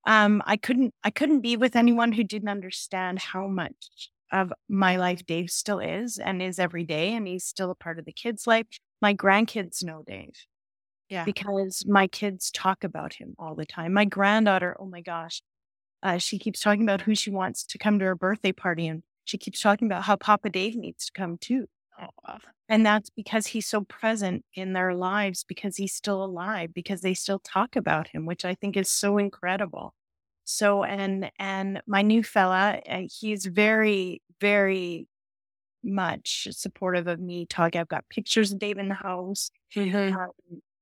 um, 0.06 0.42
I 0.46 0.56
couldn't 0.56 0.94
I 1.02 1.10
couldn't 1.10 1.40
be 1.40 1.56
with 1.56 1.74
anyone 1.74 2.12
who 2.12 2.22
didn't 2.22 2.48
understand 2.48 3.18
how 3.18 3.48
much 3.48 4.10
of 4.30 4.52
my 4.68 4.94
life 4.94 5.26
Dave 5.26 5.50
still 5.50 5.80
is 5.80 6.18
and 6.18 6.40
is 6.40 6.60
every 6.60 6.84
day, 6.84 7.12
and 7.14 7.26
he's 7.26 7.44
still 7.44 7.72
a 7.72 7.74
part 7.74 7.98
of 7.98 8.04
the 8.04 8.12
kids' 8.12 8.46
life. 8.46 8.68
My 9.00 9.12
grandkids 9.12 9.82
know 9.82 10.04
Dave. 10.06 10.46
Yeah. 11.12 11.24
Because 11.24 11.84
my 11.86 12.06
kids 12.06 12.50
talk 12.50 12.84
about 12.84 13.12
him 13.12 13.34
all 13.38 13.54
the 13.54 13.66
time. 13.66 13.92
My 13.92 14.06
granddaughter, 14.06 14.74
oh 14.80 14.86
my 14.86 15.02
gosh, 15.02 15.42
uh, 16.02 16.16
she 16.16 16.38
keeps 16.38 16.60
talking 16.60 16.82
about 16.82 17.02
who 17.02 17.14
she 17.14 17.30
wants 17.30 17.64
to 17.64 17.78
come 17.78 17.98
to 17.98 18.04
her 18.06 18.14
birthday 18.14 18.52
party. 18.52 18.88
And 18.88 19.02
she 19.24 19.36
keeps 19.36 19.60
talking 19.60 19.86
about 19.86 20.04
how 20.04 20.16
Papa 20.16 20.48
Dave 20.48 20.74
needs 20.74 21.04
to 21.06 21.12
come 21.12 21.36
too. 21.36 21.66
Oh, 22.00 22.38
and 22.66 22.86
that's 22.86 23.10
because 23.10 23.48
he's 23.48 23.66
so 23.66 23.82
present 23.82 24.44
in 24.54 24.72
their 24.72 24.94
lives, 24.94 25.44
because 25.46 25.76
he's 25.76 25.92
still 25.92 26.24
alive, 26.24 26.72
because 26.72 27.02
they 27.02 27.12
still 27.14 27.38
talk 27.38 27.76
about 27.76 28.08
him, 28.08 28.24
which 28.24 28.46
I 28.46 28.54
think 28.54 28.76
is 28.78 28.88
so 28.88 29.18
incredible. 29.18 29.92
So 30.44 30.82
and 30.82 31.30
and 31.38 31.82
my 31.86 32.00
new 32.00 32.22
fella, 32.24 32.80
uh, 32.88 33.02
he's 33.20 33.44
very 33.44 34.22
very 34.40 35.06
much 35.84 36.48
supportive 36.50 37.06
of 37.06 37.20
me 37.20 37.46
talking. 37.46 37.80
I've 37.80 37.88
got 37.88 38.08
pictures 38.08 38.52
of 38.52 38.58
Dave 38.58 38.78
in 38.78 38.88
the 38.88 38.94
house, 38.94 39.50
Mm-hmm. 39.76 40.16
um, 40.16 40.30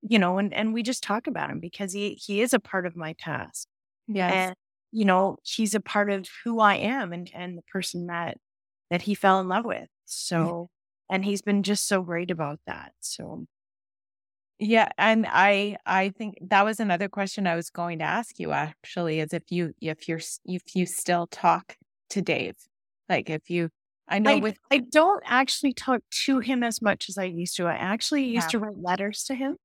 you 0.03 0.19
know, 0.19 0.39
and, 0.39 0.53
and 0.55 0.73
we 0.75 0.83
just 0.83 1.03
talk 1.03 1.27
about 1.27 1.51
him 1.51 1.61
because 1.61 1.93
he, 1.93 2.15
he 2.15 2.41
is 2.41 2.53
a 2.55 2.61
part 2.61 2.87
of 2.87 2.97
my 2.97 3.15
past. 3.19 3.69
Yes. 4.09 4.33
And, 4.33 4.55
you 4.93 5.05
know, 5.05 5.39
he's 5.43 5.75
a 5.75 5.81
part 5.81 6.11
of 6.11 6.27
who 6.45 6.61
I 6.61 6.77
am 6.77 7.13
and, 7.13 7.31
and 7.35 7.57
the 7.59 7.63
person 7.63 8.07
that, 8.07 8.39
that 8.91 9.03
he 9.03 9.15
fell 9.15 9.41
in 9.41 9.49
love 9.49 9.65
with. 9.65 9.89
So, 10.07 10.69
and 11.11 11.25
he's 11.25 11.43
been 11.43 11.63
just 11.63 11.87
so 11.89 12.03
great 12.03 12.31
about 12.31 12.61
that. 12.67 12.93
So, 13.01 13.47
Yeah, 14.59 14.91
and 14.99 15.27
I 15.29 15.77
I 15.87 16.11
think 16.11 16.37
that 16.43 16.65
was 16.65 16.81
another 16.81 17.09
question 17.09 17.47
I 17.47 17.57
was 17.57 17.71
going 17.71 17.99
to 18.01 18.05
ask 18.05 18.39
you 18.39 18.53
actually 18.53 19.21
is 19.21 19.33
if 19.33 19.45
you 19.51 19.73
if 19.81 20.07
you're 20.09 20.21
if 20.45 20.75
you 20.77 20.85
still 20.87 21.27
talk 21.29 21.77
to 22.11 22.21
Dave. 22.23 22.57
Like 23.09 23.31
if 23.31 23.49
you 23.49 23.71
I 24.09 24.19
know 24.19 24.37
I, 24.37 24.41
with 24.41 24.59
I 24.71 24.79
don't 24.79 25.23
actually 25.27 25.73
talk 25.73 26.03
to 26.27 26.41
him 26.41 26.63
as 26.63 26.83
much 26.83 27.09
as 27.09 27.17
I 27.17 27.25
used 27.25 27.57
to. 27.57 27.67
I 27.67 27.75
actually 27.75 28.25
used 28.25 28.49
Yeah. 28.49 28.51
to 28.53 28.59
write 28.59 28.77
letters 28.79 29.25
to 29.25 29.35
him. 29.35 29.57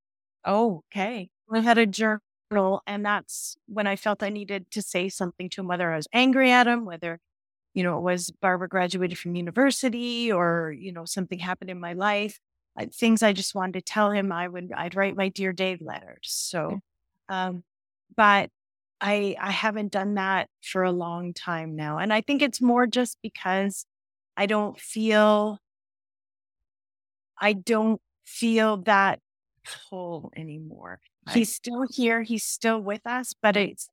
Oh, 0.46 0.84
okay. 0.92 1.30
I 1.52 1.60
had 1.60 1.78
a 1.78 1.86
journal, 1.86 2.82
and 2.88 3.06
that's 3.06 3.58
when 3.68 3.88
I 3.88 3.96
felt 3.96 4.24
I 4.24 4.30
needed 4.30 4.72
to 4.72 4.82
say 4.82 5.10
something 5.10 5.50
to 5.52 5.62
him, 5.62 5.68
whether 5.68 5.92
I 5.92 5.98
was 5.98 6.08
angry 6.14 6.52
at 6.52 6.68
him, 6.68 6.86
whether, 6.86 7.20
you 7.74 7.84
know, 7.84 7.98
it 7.98 8.02
was 8.04 8.32
Barbara 8.42 8.68
graduated 8.70 9.18
from 9.18 9.36
university 9.36 10.32
or, 10.32 10.74
you 10.78 10.92
know, 10.92 11.06
something 11.06 11.40
happened 11.40 11.70
in 11.70 11.80
my 11.80 11.94
life. 11.94 12.40
uh, 12.80 12.86
Things 12.94 13.24
I 13.24 13.34
just 13.34 13.56
wanted 13.56 13.74
to 13.74 13.82
tell 13.82 14.12
him, 14.12 14.32
I 14.32 14.48
would, 14.48 14.72
I'd 14.76 14.96
write 14.96 15.16
my 15.16 15.30
Dear 15.30 15.54
Dave 15.54 15.82
letters. 15.82 16.20
So, 16.24 16.80
um, 17.30 17.64
but 18.16 18.50
I, 19.02 19.36
I 19.40 19.52
haven't 19.52 19.92
done 19.92 20.16
that 20.16 20.50
for 20.64 20.84
a 20.84 20.92
long 20.92 21.34
time 21.34 21.76
now. 21.76 21.98
And 22.00 22.14
I 22.14 22.22
think 22.22 22.42
it's 22.42 22.62
more 22.62 22.88
just 22.88 23.18
because 23.22 23.86
I 24.38 24.46
don't 24.46 24.80
feel, 24.80 25.60
I 27.40 27.54
don't 27.54 28.02
feel 28.26 28.78
that 28.84 29.20
pull 29.90 30.32
anymore. 30.36 31.00
Right. 31.28 31.36
He's 31.38 31.56
still 31.56 31.86
here. 31.90 32.22
He's 32.24 32.44
still 32.44 32.80
with 32.80 33.06
us, 33.06 33.34
but 33.42 33.58
it's 33.58 33.90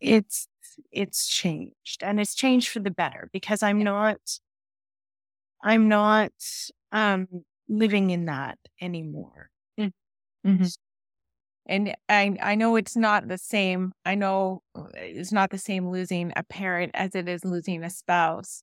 it's 0.00 0.48
it's 0.92 1.28
changed, 1.28 2.02
and 2.02 2.20
it's 2.20 2.34
changed 2.34 2.68
for 2.68 2.80
the 2.80 2.90
better 2.90 3.28
because 3.32 3.62
I'm 3.62 3.82
not 3.82 4.18
I'm 5.62 5.88
not 5.88 6.32
um 6.92 7.28
living 7.68 8.10
in 8.10 8.26
that 8.26 8.58
anymore. 8.80 9.50
Mhm. 10.46 10.72
And 11.66 11.94
I 12.08 12.36
I 12.42 12.54
know 12.54 12.76
it's 12.76 12.96
not 12.96 13.28
the 13.28 13.38
same. 13.38 13.92
I 14.04 14.14
know 14.14 14.62
uh, 14.74 14.88
it's 14.94 15.32
not 15.32 15.50
the 15.50 15.58
same 15.58 15.90
losing 15.90 16.32
a 16.36 16.42
parent 16.44 16.92
as 16.94 17.14
it 17.14 17.28
is 17.28 17.44
losing 17.44 17.84
a 17.84 17.90
spouse. 17.90 18.62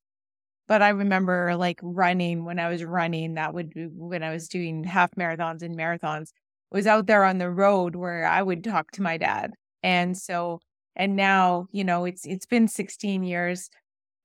But 0.68 0.82
I 0.82 0.88
remember 0.90 1.54
like 1.56 1.78
running 1.82 2.44
when 2.44 2.58
I 2.58 2.68
was 2.68 2.84
running, 2.84 3.34
that 3.34 3.54
would 3.54 3.70
be 3.70 3.86
when 3.86 4.22
I 4.22 4.32
was 4.32 4.48
doing 4.48 4.84
half 4.84 5.12
marathons 5.14 5.62
and 5.62 5.76
marathons, 5.76 6.30
was 6.72 6.86
out 6.86 7.06
there 7.06 7.24
on 7.24 7.38
the 7.38 7.50
road 7.50 7.96
where 7.96 8.26
I 8.26 8.42
would 8.42 8.64
talk 8.64 8.90
to 8.92 9.02
my 9.02 9.16
dad. 9.16 9.52
And 9.82 10.16
so 10.18 10.60
and 10.96 11.14
now, 11.16 11.66
you 11.72 11.84
know, 11.84 12.04
it's 12.04 12.26
it's 12.26 12.46
been 12.46 12.68
16 12.68 13.22
years. 13.24 13.70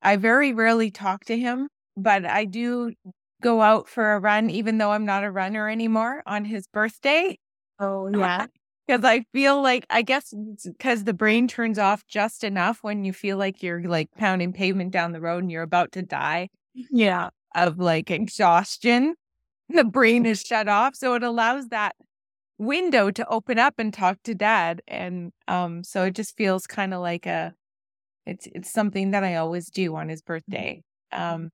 I 0.01 0.17
very 0.17 0.53
rarely 0.53 0.91
talk 0.91 1.25
to 1.25 1.37
him, 1.37 1.69
but 1.97 2.25
I 2.25 2.45
do 2.45 2.93
go 3.41 3.61
out 3.61 3.87
for 3.89 4.13
a 4.13 4.19
run 4.19 4.49
even 4.49 4.77
though 4.77 4.91
I'm 4.91 5.05
not 5.05 5.23
a 5.23 5.31
runner 5.31 5.69
anymore 5.69 6.23
on 6.27 6.45
his 6.45 6.67
birthday 6.67 7.37
Oh 7.79 8.07
yeah, 8.13 8.45
because 8.91 9.05
I 9.05 9.21
feel 9.31 9.61
like 9.61 9.85
I 9.89 10.01
guess 10.01 10.33
because 10.65 11.05
the 11.05 11.13
brain 11.13 11.47
turns 11.47 11.79
off 11.79 12.05
just 12.07 12.43
enough 12.43 12.79
when 12.81 13.05
you 13.05 13.13
feel 13.13 13.37
like 13.37 13.63
you're 13.63 13.81
like 13.83 14.09
pounding 14.17 14.51
pavement 14.51 14.91
down 14.91 15.13
the 15.13 15.21
road 15.21 15.43
and 15.43 15.51
you're 15.51 15.63
about 15.63 15.93
to 15.93 16.01
die 16.01 16.49
yeah, 16.73 17.29
of 17.55 17.79
like 17.79 18.11
exhaustion. 18.11 19.15
The 19.69 19.85
brain 19.85 20.25
is 20.25 20.41
shut 20.41 20.67
off, 20.67 20.95
so 20.95 21.15
it 21.15 21.23
allows 21.23 21.69
that 21.69 21.95
window 22.57 23.11
to 23.11 23.27
open 23.29 23.57
up 23.57 23.75
and 23.77 23.93
talk 23.93 24.17
to 24.23 24.35
dad, 24.35 24.81
and 24.87 25.31
um, 25.47 25.83
so 25.83 26.03
it 26.03 26.15
just 26.15 26.35
feels 26.35 26.67
kind 26.67 26.93
of 26.93 26.99
like 26.99 27.25
a 27.25 27.53
it's 28.25 28.47
it's 28.53 28.71
something 28.71 29.11
that 29.11 29.23
I 29.23 29.35
always 29.35 29.69
do 29.69 29.95
on 29.95 30.09
his 30.09 30.21
birthday, 30.21 30.83
um, 31.13 31.51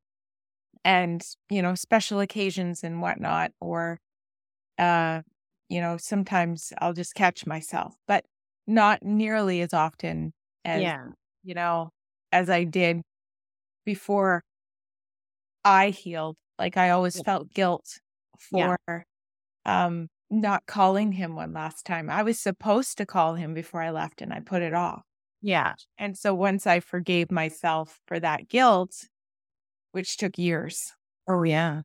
and 0.83 1.23
you 1.51 1.61
know 1.61 1.75
special 1.75 2.19
occasions 2.19 2.83
and 2.83 3.01
whatnot, 3.01 3.51
or 3.59 3.99
uh, 4.79 5.21
you 5.69 5.81
know 5.81 5.97
sometimes 5.97 6.73
I'll 6.79 6.93
just 6.93 7.15
catch 7.15 7.45
myself, 7.45 7.95
but 8.07 8.25
not 8.67 9.03
nearly 9.03 9.61
as 9.61 9.73
often 9.73 10.33
as 10.65 10.91
yeah, 10.91 11.11
you 11.43 11.53
know 11.55 11.91
as 12.31 12.49
I 12.49 12.63
did 12.65 13.01
before 13.85 14.43
I 15.63 15.89
healed. 15.89 16.37
Like 16.59 16.77
I 16.77 16.89
always 16.89 17.19
Yeah. 17.19 17.21
felt 17.21 17.53
guilt 17.53 17.99
Yeah. 18.51 18.73
for 18.75 19.05
um 19.65 20.09
not 20.31 20.65
calling 20.67 21.13
him 21.13 21.35
one 21.35 21.53
last 21.53 21.85
time. 21.85 22.09
I 22.09 22.23
was 22.23 22.39
supposed 22.39 22.97
to 22.99 23.05
call 23.07 23.35
him 23.35 23.53
before 23.53 23.81
I 23.83 23.91
left 23.91 24.21
and 24.21 24.33
I 24.33 24.41
put 24.41 24.61
it 24.63 24.73
off. 24.75 25.03
yeah, 25.41 25.75
And 25.97 26.17
so 26.17 26.33
once 26.35 26.67
I 26.67 26.79
forgave 26.81 27.31
myself 27.31 28.01
for 28.07 28.19
that 28.19 28.49
guilt, 28.49 29.09
which 29.91 30.17
took 30.17 30.37
years, 30.37 30.93
oh 31.27 31.43
yeah, 31.43 31.81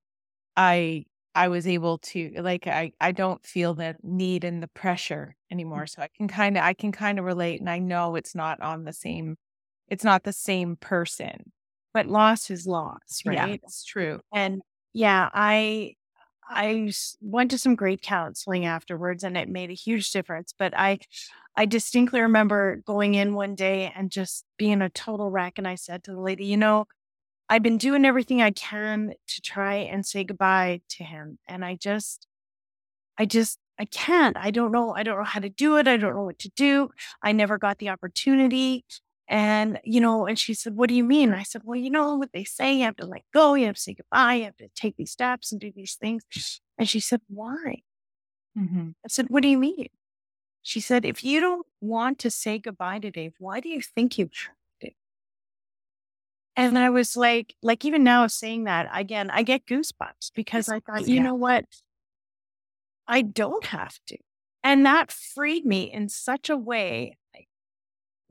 I 0.56 1.06
I 1.34 1.48
was 1.48 1.66
able 1.66 1.98
to 1.98 2.32
like 2.38 2.66
I 2.66 2.92
I 3.00 3.12
don't 3.12 3.44
feel 3.44 3.74
the 3.74 3.96
need 4.02 4.44
and 4.44 4.62
the 4.62 4.68
pressure 4.68 5.36
anymore. 5.50 5.86
Mm. 5.86 5.88
So 5.88 6.02
I 6.02 6.08
can 6.08 6.28
kind 6.28 6.56
of 6.58 6.64
I 6.64 6.74
can 6.74 6.92
kind 6.92 7.18
of 7.18 7.24
relate 7.24 7.60
and 7.60 7.70
I 7.70 7.78
know 7.78 8.16
it's 8.16 8.34
not 8.34 8.60
on 8.60 8.84
the 8.84 8.92
same 8.92 9.36
it's 9.88 10.04
not 10.04 10.24
the 10.24 10.32
same 10.32 10.76
person. 10.76 11.52
but 11.94 12.06
loss 12.06 12.50
is 12.50 12.66
loss, 12.66 13.22
Yeah, 13.24 13.48
right? 13.50 13.62
it's 13.62 13.84
true. 13.84 14.20
And 14.34 14.62
yeah, 14.94 15.30
I 15.34 15.96
I 16.48 16.92
went 17.22 17.50
to 17.52 17.58
some 17.58 17.76
great 17.76 18.02
counseling 18.02 18.66
afterwards 18.66 19.24
and 19.24 19.36
it 19.38 19.48
made 19.48 19.70
a 19.70 19.74
huge 19.74 20.10
difference. 20.12 20.54
But 20.58 20.74
I 20.76 21.00
I 21.56 21.66
distinctly 21.66 22.20
remember 22.20 22.76
going 22.86 23.14
in 23.14 23.34
one 23.34 23.54
day 23.56 23.92
and 23.96 24.10
just 24.12 24.46
being 24.58 24.82
a 24.82 24.90
total 24.90 25.30
wreck. 25.30 25.54
And 25.58 25.68
I 25.68 25.76
said 25.76 26.04
to 26.04 26.12
the 26.12 26.20
lady, 26.20 26.46
you 26.46 26.56
know, 26.58 26.86
I've 27.52 27.62
been 27.62 27.76
doing 27.76 28.06
everything 28.06 28.40
I 28.40 28.50
can 28.50 29.12
to 29.28 29.40
try 29.42 29.74
and 29.74 30.06
say 30.06 30.24
goodbye 30.24 30.80
to 30.88 31.04
him. 31.04 31.38
And 31.46 31.62
I 31.66 31.74
just 31.74 32.26
I 33.18 33.26
just 33.26 33.58
I 33.78 33.84
can't. 33.84 34.38
I 34.38 34.50
don't 34.50 34.72
know. 34.72 34.94
I 34.94 35.02
don't 35.02 35.18
know 35.18 35.24
how 35.24 35.40
to 35.40 35.50
do 35.50 35.76
it. 35.76 35.86
I 35.86 35.98
don't 35.98 36.14
know 36.14 36.22
what 36.24 36.38
to 36.40 36.50
do. 36.56 36.90
I 37.22 37.32
never 37.32 37.58
got 37.58 37.78
the 37.78 37.90
opportunity. 37.90 38.86
And, 39.28 39.78
you 39.84 40.00
know, 40.00 40.26
and 40.26 40.38
she 40.38 40.54
said, 40.54 40.76
What 40.76 40.88
do 40.88 40.94
you 40.94 41.04
mean? 41.04 41.34
I 41.34 41.42
said, 41.42 41.62
Well, 41.64 41.78
you 41.78 41.90
know 41.90 42.16
what 42.16 42.30
they 42.32 42.44
say, 42.44 42.72
you 42.74 42.84
have 42.84 42.96
to 42.96 43.06
let 43.06 43.22
go, 43.34 43.52
you 43.52 43.66
have 43.66 43.76
to 43.76 43.80
say 43.82 43.94
goodbye, 43.94 44.34
you 44.36 44.44
have 44.44 44.56
to 44.56 44.68
take 44.74 44.96
these 44.96 45.10
steps 45.12 45.52
and 45.52 45.60
do 45.60 45.70
these 45.76 45.94
things. 45.94 46.24
And 46.78 46.88
she 46.88 47.00
said, 47.00 47.20
Why? 47.28 47.82
Mhm. 48.58 48.94
I 49.04 49.08
said, 49.08 49.26
What 49.28 49.42
do 49.42 49.48
you 49.48 49.58
mean? 49.58 49.88
She 50.62 50.80
said, 50.80 51.04
If 51.04 51.24
you 51.24 51.40
don't 51.40 51.66
want 51.80 52.18
to 52.20 52.30
say 52.30 52.58
goodbye 52.58 53.00
to 53.00 53.10
Dave, 53.10 53.34
why 53.38 53.60
do 53.60 53.68
you 53.68 53.82
think 53.82 54.18
you? 54.18 54.30
And 56.56 56.78
I 56.78 56.90
was 56.90 57.16
like, 57.16 57.54
like 57.62 57.84
even 57.84 58.04
now 58.04 58.26
saying 58.26 58.64
that 58.64 58.88
again, 58.92 59.30
I 59.30 59.42
get 59.42 59.64
goosebumps 59.66 60.32
because 60.34 60.68
I 60.68 60.80
thought, 60.80 61.08
you 61.08 61.16
Yeah. 61.16 61.22
know 61.22 61.34
what? 61.34 61.64
I 63.06 63.22
don't 63.22 63.64
have 63.66 63.98
to. 64.08 64.18
And 64.62 64.86
that 64.86 65.10
freed 65.12 65.64
me 65.64 65.90
in 65.92 66.08
such 66.08 66.48
a 66.50 66.56
way 66.56 67.16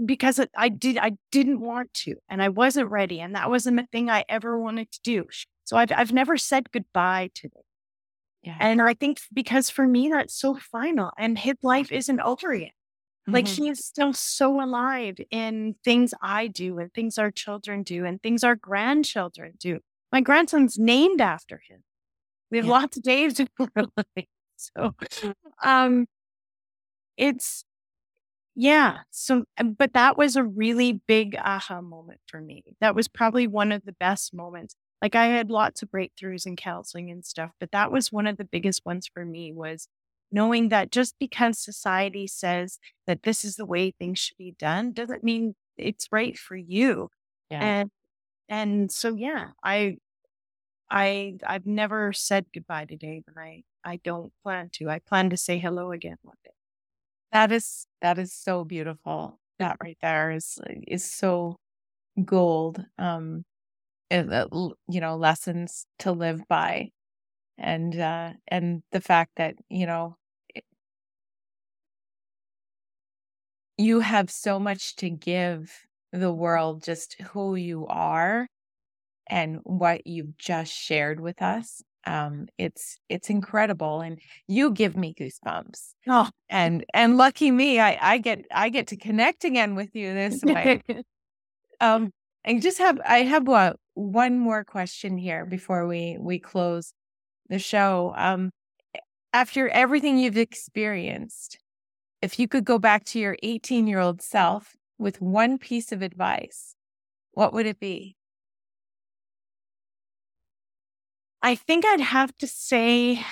because 0.03 0.39
it, 0.39 0.49
I 0.55 0.69
did 0.69 0.97
I 0.97 1.11
didn't 1.31 1.59
want 1.59 1.93
to 2.05 2.15
and 2.29 2.41
I 2.41 2.49
wasn't 2.49 2.89
ready 2.89 3.19
and 3.19 3.35
that 3.35 3.49
wasn't 3.49 3.79
a 3.79 3.87
thing 3.91 4.09
I 4.09 4.23
ever 4.29 4.57
wanted 4.59 4.91
to 4.91 4.99
do. 5.03 5.25
So 5.65 5.77
I've 5.77 5.91
I've 5.91 6.13
never 6.13 6.37
said 6.37 6.71
goodbye 6.71 7.29
to 7.35 7.49
them. 7.49 7.63
Yeah. 8.43 8.57
And 8.59 8.81
I 8.81 8.93
think 8.95 9.19
because 9.33 9.69
for 9.69 9.87
me 9.87 10.09
that's 10.09 10.33
so 10.33 10.55
final 10.55 11.11
and 11.17 11.37
his 11.37 11.55
life 11.61 11.91
isn't 11.91 12.19
over 12.19 12.53
yet. 12.53 12.71
Like 13.31 13.47
Mhm. 13.47 13.55
he 13.55 13.69
is 13.69 13.85
still 13.85 14.13
so 14.13 14.61
alive 14.63 15.17
in 15.31 15.75
things 15.83 16.13
I 16.21 16.47
do 16.47 16.79
and 16.79 16.93
things 16.93 17.17
our 17.17 17.31
children 17.31 17.83
do 17.83 18.05
and 18.05 18.21
things 18.21 18.43
our 18.43 18.55
grandchildren 18.55 19.53
do. 19.59 19.79
My 20.11 20.21
grandson's 20.21 20.77
named 20.77 21.21
after 21.21 21.61
him. 21.69 21.83
We 22.51 22.57
have 22.57 22.65
Yeah. 22.65 22.67
lots 22.67 22.97
of 22.97 23.03
Daves 23.03 23.39
in 23.39 23.49
our 23.59 23.85
life. 23.97 24.27
So 24.57 24.95
um 25.63 26.07
it's 27.17 27.65
yeah. 28.55 28.99
So 29.11 29.45
um, 29.57 29.73
but 29.73 29.93
that 29.93 30.17
was 30.17 30.35
a 30.35 30.43
really 30.43 30.93
big 31.07 31.35
aha 31.37 31.81
moment 31.81 32.21
for 32.27 32.41
me. 32.41 32.63
That 32.81 32.95
was 32.95 33.07
probably 33.07 33.47
one 33.47 33.71
of 33.71 33.85
the 33.85 33.93
best 33.93 34.33
moments. 34.33 34.75
Like 35.01 35.15
I 35.15 35.27
had 35.27 35.51
lots 35.51 35.83
of 35.83 35.91
breakthroughs 35.91 36.47
in 36.47 36.55
counseling 36.57 37.11
and 37.11 37.25
stuff, 37.25 37.51
but 37.59 37.71
that 37.71 37.91
was 37.91 38.11
one 38.11 38.27
of 38.27 38.37
the 38.37 38.45
biggest 38.45 38.85
ones 38.85 39.09
for 39.13 39.25
me 39.25 39.53
was 39.53 39.87
knowing 40.31 40.69
that 40.69 40.91
just 40.91 41.15
because 41.19 41.59
society 41.59 42.27
says 42.27 42.79
that 43.07 43.23
this 43.23 43.43
is 43.45 43.55
the 43.55 43.65
way 43.65 43.91
things 43.91 44.19
should 44.19 44.37
be 44.37 44.55
done 44.57 44.93
doesn't 44.93 45.23
mean 45.23 45.55
it's 45.77 46.07
right 46.11 46.37
for 46.37 46.55
you. 46.55 47.09
Yeah. 47.49 47.61
And 47.61 47.91
and 48.49 48.91
so 48.91 49.15
yeah, 49.15 49.49
I 49.63 49.97
I 50.89 51.37
I've 51.45 51.65
never 51.65 52.13
said 52.13 52.47
goodbye 52.53 52.85
to 52.85 52.97
Dave 52.97 53.23
and 53.27 53.39
I 53.39 53.63
I 53.83 53.97
don't 53.97 54.33
plan 54.43 54.69
to. 54.73 54.89
I 54.89 54.99
plan 54.99 55.29
to 55.31 55.37
say 55.37 55.59
hello 55.59 55.91
again 55.91 56.17
one 56.23 56.37
day. 56.43 56.51
That 57.31 57.51
is 57.51 57.87
that 58.01 58.19
is 58.19 58.33
so 58.33 58.65
beautiful. 58.65 59.39
That 59.59 59.77
right 59.83 59.97
there 60.01 60.31
is 60.31 60.59
is 60.87 61.05
so 61.11 61.57
gold. 62.25 62.85
Um 62.97 63.45
you 64.89 65.01
know, 65.01 65.15
lessons 65.15 65.85
to 65.99 66.11
live 66.11 66.47
by. 66.47 66.91
And, 67.57 67.99
uh, 67.99 68.33
and 68.47 68.83
the 68.91 69.01
fact 69.01 69.33
that, 69.37 69.55
you 69.69 69.85
know, 69.85 70.17
you 73.81 73.99
have 73.99 74.29
so 74.29 74.59
much 74.59 74.95
to 74.97 75.09
give 75.09 75.71
the 76.13 76.31
world 76.31 76.83
just 76.83 77.19
who 77.21 77.55
you 77.55 77.87
are 77.87 78.47
and 79.29 79.59
what 79.63 80.05
you've 80.05 80.37
just 80.37 80.73
shared 80.73 81.19
with 81.19 81.41
us 81.41 81.81
um 82.05 82.47
it's 82.57 82.97
it's 83.09 83.29
incredible 83.29 84.01
and 84.01 84.19
you 84.47 84.71
give 84.71 84.97
me 84.97 85.13
goosebumps. 85.13 85.93
Oh. 86.07 86.29
And 86.49 86.83
and 86.93 87.17
lucky 87.17 87.51
me 87.51 87.79
i 87.79 87.97
i 88.01 88.17
get 88.17 88.45
i 88.51 88.69
get 88.69 88.87
to 88.87 88.97
connect 88.97 89.43
again 89.43 89.75
with 89.75 89.95
you 89.95 90.13
this 90.13 90.43
way. 90.43 90.81
Um 91.79 92.11
i 92.45 92.57
just 92.59 92.79
have 92.79 92.99
i 93.05 93.19
have 93.19 93.47
what 93.47 93.77
one 93.93 94.39
more 94.39 94.63
question 94.63 95.17
here 95.17 95.45
before 95.45 95.87
we 95.87 96.17
we 96.19 96.39
close 96.39 96.93
the 97.49 97.59
show. 97.59 98.13
Um 98.15 98.51
after 99.33 99.69
everything 99.69 100.17
you've 100.17 100.37
experienced 100.37 101.59
if 102.21 102.39
you 102.39 102.47
could 102.47 102.65
go 102.65 102.77
back 102.79 103.03
to 103.05 103.19
your 103.19 103.37
18 103.43 103.87
year 103.87 103.99
old 103.99 104.21
self 104.21 104.75
with 104.97 105.21
one 105.21 105.57
piece 105.57 105.91
of 105.91 106.01
advice 106.01 106.75
what 107.33 107.53
would 107.53 107.65
it 107.65 107.79
be 107.79 108.15
I 111.41 111.55
think 111.55 111.85
I'd 111.85 112.01
have 112.01 112.37
to 112.37 112.47
say 112.47 113.25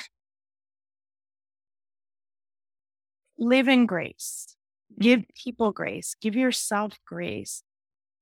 live 3.38 3.68
in 3.68 3.86
grace. 3.86 4.56
Give 5.00 5.24
people 5.36 5.72
grace. 5.72 6.16
Give 6.20 6.36
yourself 6.36 7.00
grace. 7.06 7.64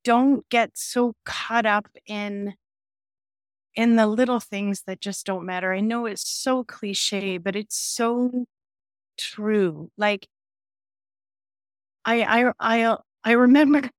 Don't 0.03 0.47
get 0.49 0.71
so 0.77 1.15
caught 1.25 1.65
up 1.65 1.87
in 2.05 2.55
in 3.75 3.95
the 3.95 4.07
little 4.07 4.39
things 4.39 4.83
that 4.87 4.99
just 4.99 5.25
don't 5.25 5.45
matter. 5.45 5.71
I 5.71 5.81
know 5.81 6.07
it's 6.07 6.27
so 6.27 6.63
cliche, 6.63 7.37
but 7.37 7.55
it's 7.55 7.77
so 7.77 8.45
true. 9.17 9.91
Like 9.97 10.27
I 12.07 12.23
I 12.23 12.53
I 12.59 12.97
I 13.25 13.31
remember 13.33 13.89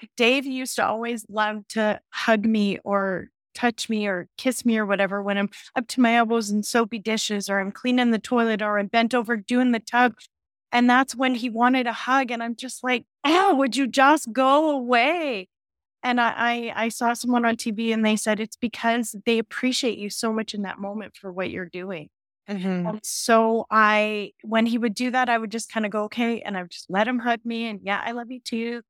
Dave 0.16 0.46
used 0.46 0.76
to 0.76 0.86
always 0.86 1.24
love 1.28 1.66
to 1.70 2.00
hug 2.12 2.44
me 2.46 2.78
or 2.84 3.28
touch 3.54 3.88
me 3.88 4.06
or 4.06 4.28
kiss 4.38 4.64
me 4.66 4.78
or 4.78 4.86
whatever 4.86 5.22
when 5.22 5.38
I'm 5.38 5.50
up 5.76 5.88
to 5.88 6.00
my 6.00 6.16
elbows 6.16 6.50
in 6.50 6.62
soapy 6.62 6.98
dishes 6.98 7.50
or 7.50 7.60
I'm 7.60 7.72
cleaning 7.72 8.12
the 8.12 8.18
toilet 8.18 8.62
or 8.62 8.78
I'm 8.78 8.88
bent 8.88 9.14
over 9.14 9.36
doing 9.36 9.72
the 9.72 9.80
tub. 9.80 10.14
And 10.72 10.90
that's 10.90 11.16
when 11.16 11.34
he 11.36 11.50
wanted 11.50 11.86
a 11.86 11.92
hug. 11.94 12.30
And 12.30 12.42
I'm 12.42 12.56
just 12.56 12.84
like, 12.84 13.04
oh, 13.24 13.54
would 13.56 13.76
you 13.76 13.86
just 13.88 14.32
go 14.32 14.70
away? 14.70 15.48
And 16.02 16.20
I, 16.20 16.34
I, 16.76 16.84
I 16.86 16.90
saw 16.90 17.14
someone 17.14 17.44
on 17.46 17.56
TV 17.56 17.92
and 17.92 18.04
they 18.04 18.16
said 18.16 18.40
it's 18.40 18.56
because 18.56 19.16
they 19.26 19.38
appreciate 19.38 19.98
you 19.98 20.10
so 20.10 20.32
much 20.32 20.54
in 20.54 20.62
that 20.62 20.78
moment 20.80 21.16
for 21.16 21.32
what 21.32 21.50
you're 21.50 21.66
doing. 21.66 22.10
Mm-hmm. 22.48 22.96
so 23.02 23.66
I, 23.70 24.32
when 24.42 24.64
he 24.64 24.78
would 24.78 24.94
do 24.94 25.10
that, 25.10 25.28
I 25.28 25.36
would 25.36 25.50
just 25.50 25.70
kind 25.70 25.84
of 25.84 25.92
go, 25.92 26.04
okay. 26.04 26.40
And 26.40 26.56
I 26.56 26.62
would 26.62 26.70
just 26.70 26.88
let 26.88 27.06
him 27.06 27.18
hug 27.18 27.40
me. 27.44 27.66
And 27.66 27.80
yeah, 27.82 28.02
I 28.04 28.12
love 28.12 28.30
you 28.30 28.40
too. 28.40 28.82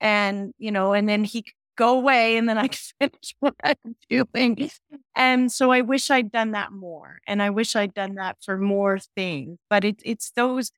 And, 0.00 0.52
you 0.58 0.72
know, 0.72 0.92
and 0.92 1.08
then 1.08 1.24
he 1.24 1.42
could 1.42 1.52
go 1.76 1.98
away 1.98 2.36
and 2.36 2.48
then 2.48 2.58
I 2.58 2.68
could 2.68 2.80
finish 3.00 3.34
what 3.40 3.54
I'm 3.62 3.96
doing. 4.10 4.70
And 5.14 5.52
so 5.52 5.70
I 5.70 5.82
wish 5.82 6.10
I'd 6.10 6.32
done 6.32 6.52
that 6.52 6.72
more. 6.72 7.18
And 7.26 7.40
I 7.42 7.50
wish 7.50 7.76
I'd 7.76 7.94
done 7.94 8.16
that 8.16 8.38
for 8.44 8.58
more 8.58 8.98
things. 9.14 9.58
But 9.70 9.84
it, 9.84 10.02
it's 10.04 10.32
those 10.32 10.72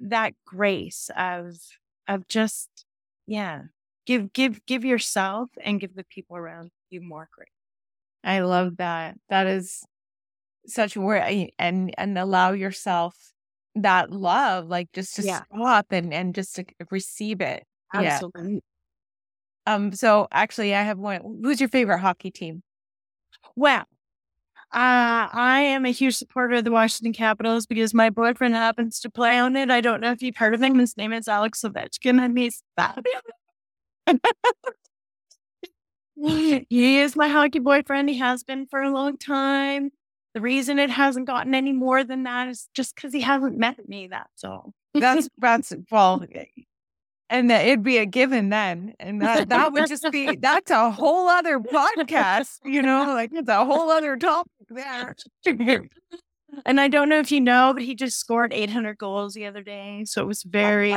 that 0.00 0.32
grace 0.46 1.10
of 1.16 1.56
of 2.08 2.26
just 2.26 2.70
yeah 3.26 3.62
give 4.06 4.32
give 4.32 4.64
give 4.66 4.84
yourself 4.84 5.50
and 5.62 5.80
give 5.80 5.94
the 5.94 6.04
people 6.04 6.36
around 6.36 6.70
you 6.88 7.00
more 7.00 7.28
grace 7.32 7.48
i 8.24 8.40
love 8.40 8.78
that 8.78 9.16
that 9.28 9.46
is 9.46 9.84
such 10.66 10.96
a 10.96 11.00
word 11.00 11.50
and 11.58 11.94
and 11.96 12.18
allow 12.18 12.52
yourself 12.52 13.16
that 13.76 14.10
love 14.10 14.68
like 14.68 14.90
just 14.92 15.16
to 15.16 15.22
yeah. 15.22 15.42
stop 15.54 15.86
and 15.90 16.12
and 16.12 16.34
just 16.34 16.56
to 16.56 16.64
receive 16.90 17.40
it 17.40 17.64
absolutely 17.94 18.60
um, 19.66 19.92
so 19.92 20.28
actually, 20.32 20.74
I 20.74 20.82
have 20.82 20.98
one. 20.98 21.40
Who's 21.42 21.60
your 21.60 21.68
favorite 21.68 21.98
hockey 21.98 22.30
team? 22.30 22.62
Well, 23.56 23.84
uh, 24.72 25.28
I 25.32 25.60
am 25.60 25.84
a 25.84 25.90
huge 25.90 26.16
supporter 26.16 26.56
of 26.56 26.64
the 26.64 26.70
Washington 26.70 27.12
Capitals 27.12 27.66
because 27.66 27.92
my 27.92 28.10
boyfriend 28.10 28.54
happens 28.54 29.00
to 29.00 29.10
play 29.10 29.38
on 29.38 29.56
it. 29.56 29.70
I 29.70 29.80
don't 29.80 30.00
know 30.00 30.12
if 30.12 30.22
you've 30.22 30.36
heard 30.36 30.54
of 30.54 30.62
him. 30.62 30.78
His 30.78 30.96
name 30.96 31.12
is 31.12 31.28
Alex 31.28 31.62
Ovechkin, 31.62 32.20
and 32.20 32.38
he's 32.38 32.62
fabulous. 32.76 33.22
he 36.68 36.98
is 36.98 37.16
my 37.16 37.28
hockey 37.28 37.58
boyfriend. 37.58 38.08
He 38.08 38.18
has 38.18 38.42
been 38.42 38.66
for 38.66 38.82
a 38.82 38.90
long 38.90 39.18
time. 39.18 39.90
The 40.34 40.40
reason 40.40 40.78
it 40.78 40.90
hasn't 40.90 41.26
gotten 41.26 41.54
any 41.54 41.72
more 41.72 42.04
than 42.04 42.22
that 42.22 42.48
is 42.48 42.68
just 42.74 42.94
because 42.94 43.12
he 43.12 43.20
hasn't 43.20 43.58
met 43.58 43.88
me. 43.88 44.06
That's 44.06 44.44
all. 44.44 44.72
That's 44.94 45.28
that's 45.38 45.72
well, 45.90 46.24
and 47.30 47.48
that 47.48 47.64
it'd 47.64 47.82
be 47.82 47.96
a 47.96 48.04
given 48.04 48.50
then 48.50 48.92
and 48.98 49.22
that 49.22 49.48
that 49.48 49.72
would 49.72 49.88
just 49.88 50.04
be 50.10 50.36
that's 50.36 50.70
a 50.70 50.90
whole 50.90 51.28
other 51.28 51.58
podcast 51.58 52.58
you 52.64 52.82
know 52.82 53.14
like 53.14 53.30
it's 53.32 53.48
a 53.48 53.64
whole 53.64 53.90
other 53.90 54.16
topic 54.16 54.50
there 54.68 55.14
and 56.66 56.80
i 56.80 56.88
don't 56.88 57.08
know 57.08 57.20
if 57.20 57.30
you 57.32 57.40
know 57.40 57.72
but 57.72 57.82
he 57.82 57.94
just 57.94 58.18
scored 58.18 58.52
800 58.52 58.98
goals 58.98 59.34
the 59.34 59.46
other 59.46 59.62
day 59.62 60.02
so 60.04 60.20
it 60.20 60.26
was 60.26 60.42
very 60.42 60.92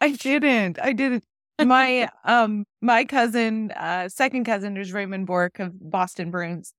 i 0.00 0.10
didn't 0.10 0.78
i 0.80 0.92
didn't, 0.92 1.24
my 1.64 2.10
um 2.24 2.64
my 2.80 3.04
cousin 3.04 3.70
uh 3.72 4.08
second 4.08 4.44
cousin 4.44 4.76
is 4.76 4.92
raymond 4.92 5.26
bourque 5.26 5.60
of 5.60 5.72
boston 5.90 6.30
bruins 6.30 6.74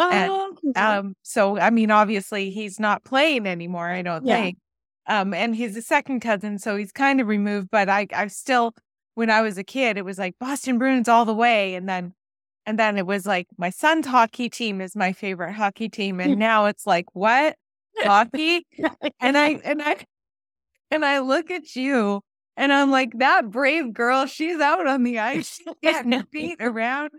oh, 0.00 0.56
and, 0.62 0.76
um 0.76 1.14
so 1.22 1.58
i 1.58 1.70
mean 1.70 1.90
obviously 1.90 2.50
he's 2.50 2.80
not 2.80 3.04
playing 3.04 3.46
anymore 3.46 3.88
i 3.88 4.02
don't 4.02 4.26
yeah. 4.26 4.36
think 4.36 4.58
um, 5.10 5.34
and 5.34 5.56
he's 5.56 5.76
a 5.76 5.82
second 5.82 6.20
cousin, 6.20 6.58
so 6.58 6.76
he's 6.76 6.92
kind 6.92 7.20
of 7.20 7.26
removed. 7.26 7.68
But 7.70 7.88
I, 7.88 8.06
I 8.14 8.28
still, 8.28 8.74
when 9.14 9.28
I 9.28 9.42
was 9.42 9.58
a 9.58 9.64
kid, 9.64 9.96
it 9.98 10.04
was 10.04 10.18
like 10.18 10.38
Boston 10.38 10.78
Bruins 10.78 11.08
all 11.08 11.24
the 11.24 11.34
way, 11.34 11.74
and 11.74 11.88
then, 11.88 12.14
and 12.64 12.78
then 12.78 12.96
it 12.96 13.06
was 13.06 13.26
like 13.26 13.48
my 13.58 13.70
son's 13.70 14.06
hockey 14.06 14.48
team 14.48 14.80
is 14.80 14.94
my 14.94 15.12
favorite 15.12 15.54
hockey 15.54 15.88
team, 15.88 16.20
and 16.20 16.38
now 16.38 16.66
it's 16.66 16.86
like 16.86 17.06
what 17.12 17.56
hockey? 17.98 18.64
and 19.20 19.36
I 19.36 19.60
and 19.64 19.82
I 19.82 19.96
and 20.92 21.04
I 21.04 21.18
look 21.18 21.50
at 21.50 21.74
you, 21.74 22.20
and 22.56 22.72
I'm 22.72 22.92
like 22.92 23.18
that 23.18 23.50
brave 23.50 23.92
girl. 23.92 24.26
She's 24.26 24.60
out 24.60 24.86
on 24.86 25.02
the 25.02 25.18
ice, 25.18 25.60
getting 25.82 26.22
beat 26.30 26.58
around. 26.60 27.10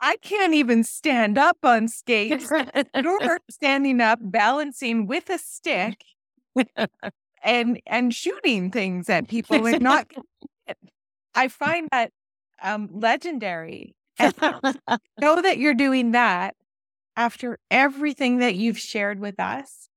I 0.00 0.16
can't 0.16 0.54
even 0.54 0.84
stand 0.84 1.38
up 1.38 1.58
on 1.62 1.88
skates. 1.88 2.50
You're 2.94 3.40
standing 3.50 4.00
up, 4.00 4.18
balancing 4.22 5.06
with 5.06 5.30
a 5.30 5.38
stick 5.38 6.04
and 7.42 7.80
and 7.86 8.14
shooting 8.14 8.70
things 8.70 9.08
at 9.08 9.28
people 9.28 9.66
and 9.66 9.80
not 9.80 10.06
I 11.34 11.48
find 11.48 11.88
that 11.92 12.10
um 12.62 12.88
legendary. 12.92 13.94
And 14.18 14.34
know 15.20 15.40
that 15.40 15.58
you're 15.58 15.74
doing 15.74 16.12
that 16.12 16.54
after 17.16 17.58
everything 17.70 18.38
that 18.38 18.54
you've 18.54 18.78
shared 18.78 19.18
with 19.20 19.38
us. 19.40 19.88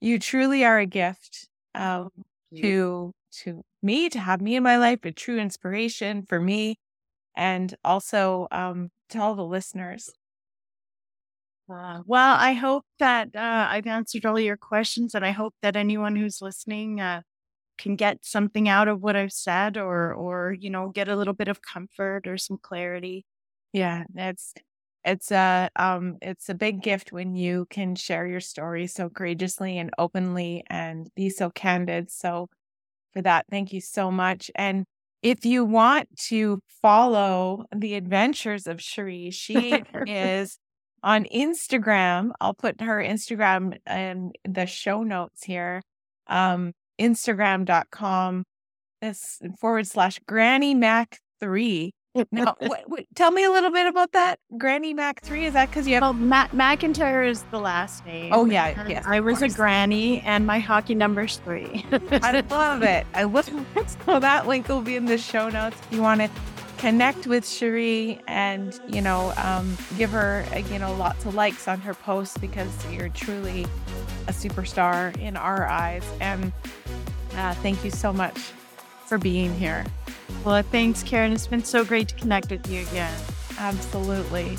You 0.00 0.18
truly 0.18 0.64
are 0.64 0.78
a 0.78 0.86
gift 0.86 1.48
um, 1.74 2.10
to 2.56 3.12
to 3.42 3.62
me 3.82 4.08
to 4.10 4.18
have 4.18 4.40
me 4.40 4.56
in 4.56 4.62
my 4.62 4.76
life, 4.76 5.04
a 5.04 5.12
true 5.12 5.38
inspiration 5.38 6.24
for 6.28 6.40
me, 6.40 6.76
and 7.36 7.74
also 7.84 8.48
um, 8.50 8.90
to 9.12 9.20
all 9.20 9.34
the 9.34 9.44
listeners. 9.44 10.10
Uh, 11.72 12.02
well, 12.06 12.36
I 12.38 12.52
hope 12.52 12.84
that 12.98 13.34
uh, 13.34 13.66
I've 13.70 13.86
answered 13.86 14.26
all 14.26 14.38
your 14.38 14.56
questions, 14.56 15.14
and 15.14 15.24
I 15.24 15.30
hope 15.30 15.54
that 15.62 15.76
anyone 15.76 16.16
who's 16.16 16.42
listening 16.42 17.00
uh, 17.00 17.22
can 17.78 17.96
get 17.96 18.24
something 18.24 18.68
out 18.68 18.88
of 18.88 19.02
what 19.02 19.16
I've 19.16 19.32
said, 19.32 19.78
or 19.78 20.12
or 20.14 20.52
you 20.52 20.70
know, 20.70 20.88
get 20.90 21.08
a 21.08 21.16
little 21.16 21.34
bit 21.34 21.48
of 21.48 21.62
comfort 21.62 22.26
or 22.26 22.36
some 22.36 22.58
clarity. 22.58 23.24
Yeah, 23.72 24.04
it's 24.14 24.54
it's 25.04 25.30
a 25.32 25.70
um 25.76 26.18
it's 26.22 26.48
a 26.48 26.54
big 26.54 26.82
gift 26.82 27.12
when 27.12 27.34
you 27.34 27.66
can 27.70 27.94
share 27.96 28.26
your 28.26 28.40
story 28.40 28.86
so 28.86 29.08
courageously 29.08 29.78
and 29.78 29.90
openly 29.98 30.64
and 30.68 31.08
be 31.16 31.30
so 31.30 31.50
candid. 31.50 32.10
So 32.10 32.48
for 33.12 33.22
that, 33.22 33.46
thank 33.50 33.72
you 33.72 33.80
so 33.80 34.10
much. 34.10 34.50
And 34.54 34.86
if 35.22 35.44
you 35.44 35.64
want 35.64 36.08
to 36.28 36.60
follow 36.82 37.64
the 37.74 37.94
adventures 37.94 38.66
of 38.66 38.80
Cherie, 38.80 39.30
she 39.30 39.82
is 40.06 40.58
on 41.02 41.24
Instagram. 41.34 42.30
I'll 42.40 42.54
put 42.54 42.80
her 42.80 42.98
Instagram 42.98 43.78
in 43.88 44.32
the 44.44 44.66
show 44.66 45.02
notes 45.02 45.44
here. 45.44 45.82
Um, 46.26 46.72
Instagram.com 47.00 48.44
this 49.00 49.40
forward 49.60 49.86
slash 49.86 50.18
Granny 50.26 50.74
Mac 50.74 51.18
three. 51.40 51.92
Now, 52.30 52.56
what, 52.86 53.06
tell 53.14 53.30
me 53.30 53.44
a 53.44 53.50
little 53.50 53.70
bit 53.70 53.86
about 53.86 54.12
that 54.12 54.38
Granny 54.58 54.94
Mac 54.94 55.22
three. 55.22 55.46
Is 55.46 55.54
that 55.54 55.70
because 55.70 55.86
you 55.86 55.94
have? 55.94 56.02
Well, 56.02 56.12
Matt 56.12 56.52
McIntyre 56.52 57.28
is 57.28 57.42
the 57.50 57.58
last 57.58 58.04
name. 58.04 58.32
Oh 58.32 58.44
yeah, 58.44 58.86
yes. 58.86 59.04
I 59.06 59.20
was 59.20 59.42
a 59.42 59.48
granny, 59.48 60.20
and 60.20 60.46
my 60.46 60.58
hockey 60.58 60.94
number's 60.94 61.38
three. 61.38 61.86
I 62.10 62.40
love 62.50 62.82
it. 62.82 63.06
I 63.14 63.24
love 63.24 63.48
it. 63.48 63.96
So 64.06 64.18
that 64.18 64.46
link 64.46 64.68
will 64.68 64.80
be 64.80 64.96
in 64.96 65.06
the 65.06 65.18
show 65.18 65.48
notes 65.48 65.76
if 65.80 65.92
you 65.92 66.02
want 66.02 66.20
to 66.20 66.30
connect 66.78 67.26
with 67.28 67.46
Cherie 67.46 68.20
and, 68.26 68.78
you 68.88 69.00
know, 69.00 69.32
um, 69.36 69.76
give 69.96 70.10
her, 70.10 70.44
uh, 70.52 70.58
you 70.58 70.78
know, 70.78 70.92
lots 70.94 71.24
of 71.24 71.34
likes 71.34 71.68
on 71.68 71.80
her 71.80 71.94
posts 71.94 72.36
because 72.38 72.68
you're 72.90 73.08
truly 73.10 73.64
a 74.26 74.32
superstar 74.32 75.16
in 75.20 75.36
our 75.36 75.66
eyes. 75.68 76.04
And 76.20 76.52
uh, 77.36 77.54
thank 77.54 77.84
you 77.84 77.90
so 77.90 78.12
much 78.12 78.52
for 79.06 79.18
being 79.18 79.54
here. 79.54 79.84
Well, 80.44 80.62
thanks, 80.62 81.02
Karen. 81.02 81.32
It's 81.32 81.46
been 81.46 81.64
so 81.64 81.84
great 81.84 82.08
to 82.08 82.14
connect 82.14 82.50
with 82.50 82.68
you 82.68 82.82
again. 82.82 83.12
Absolutely. 83.58 84.56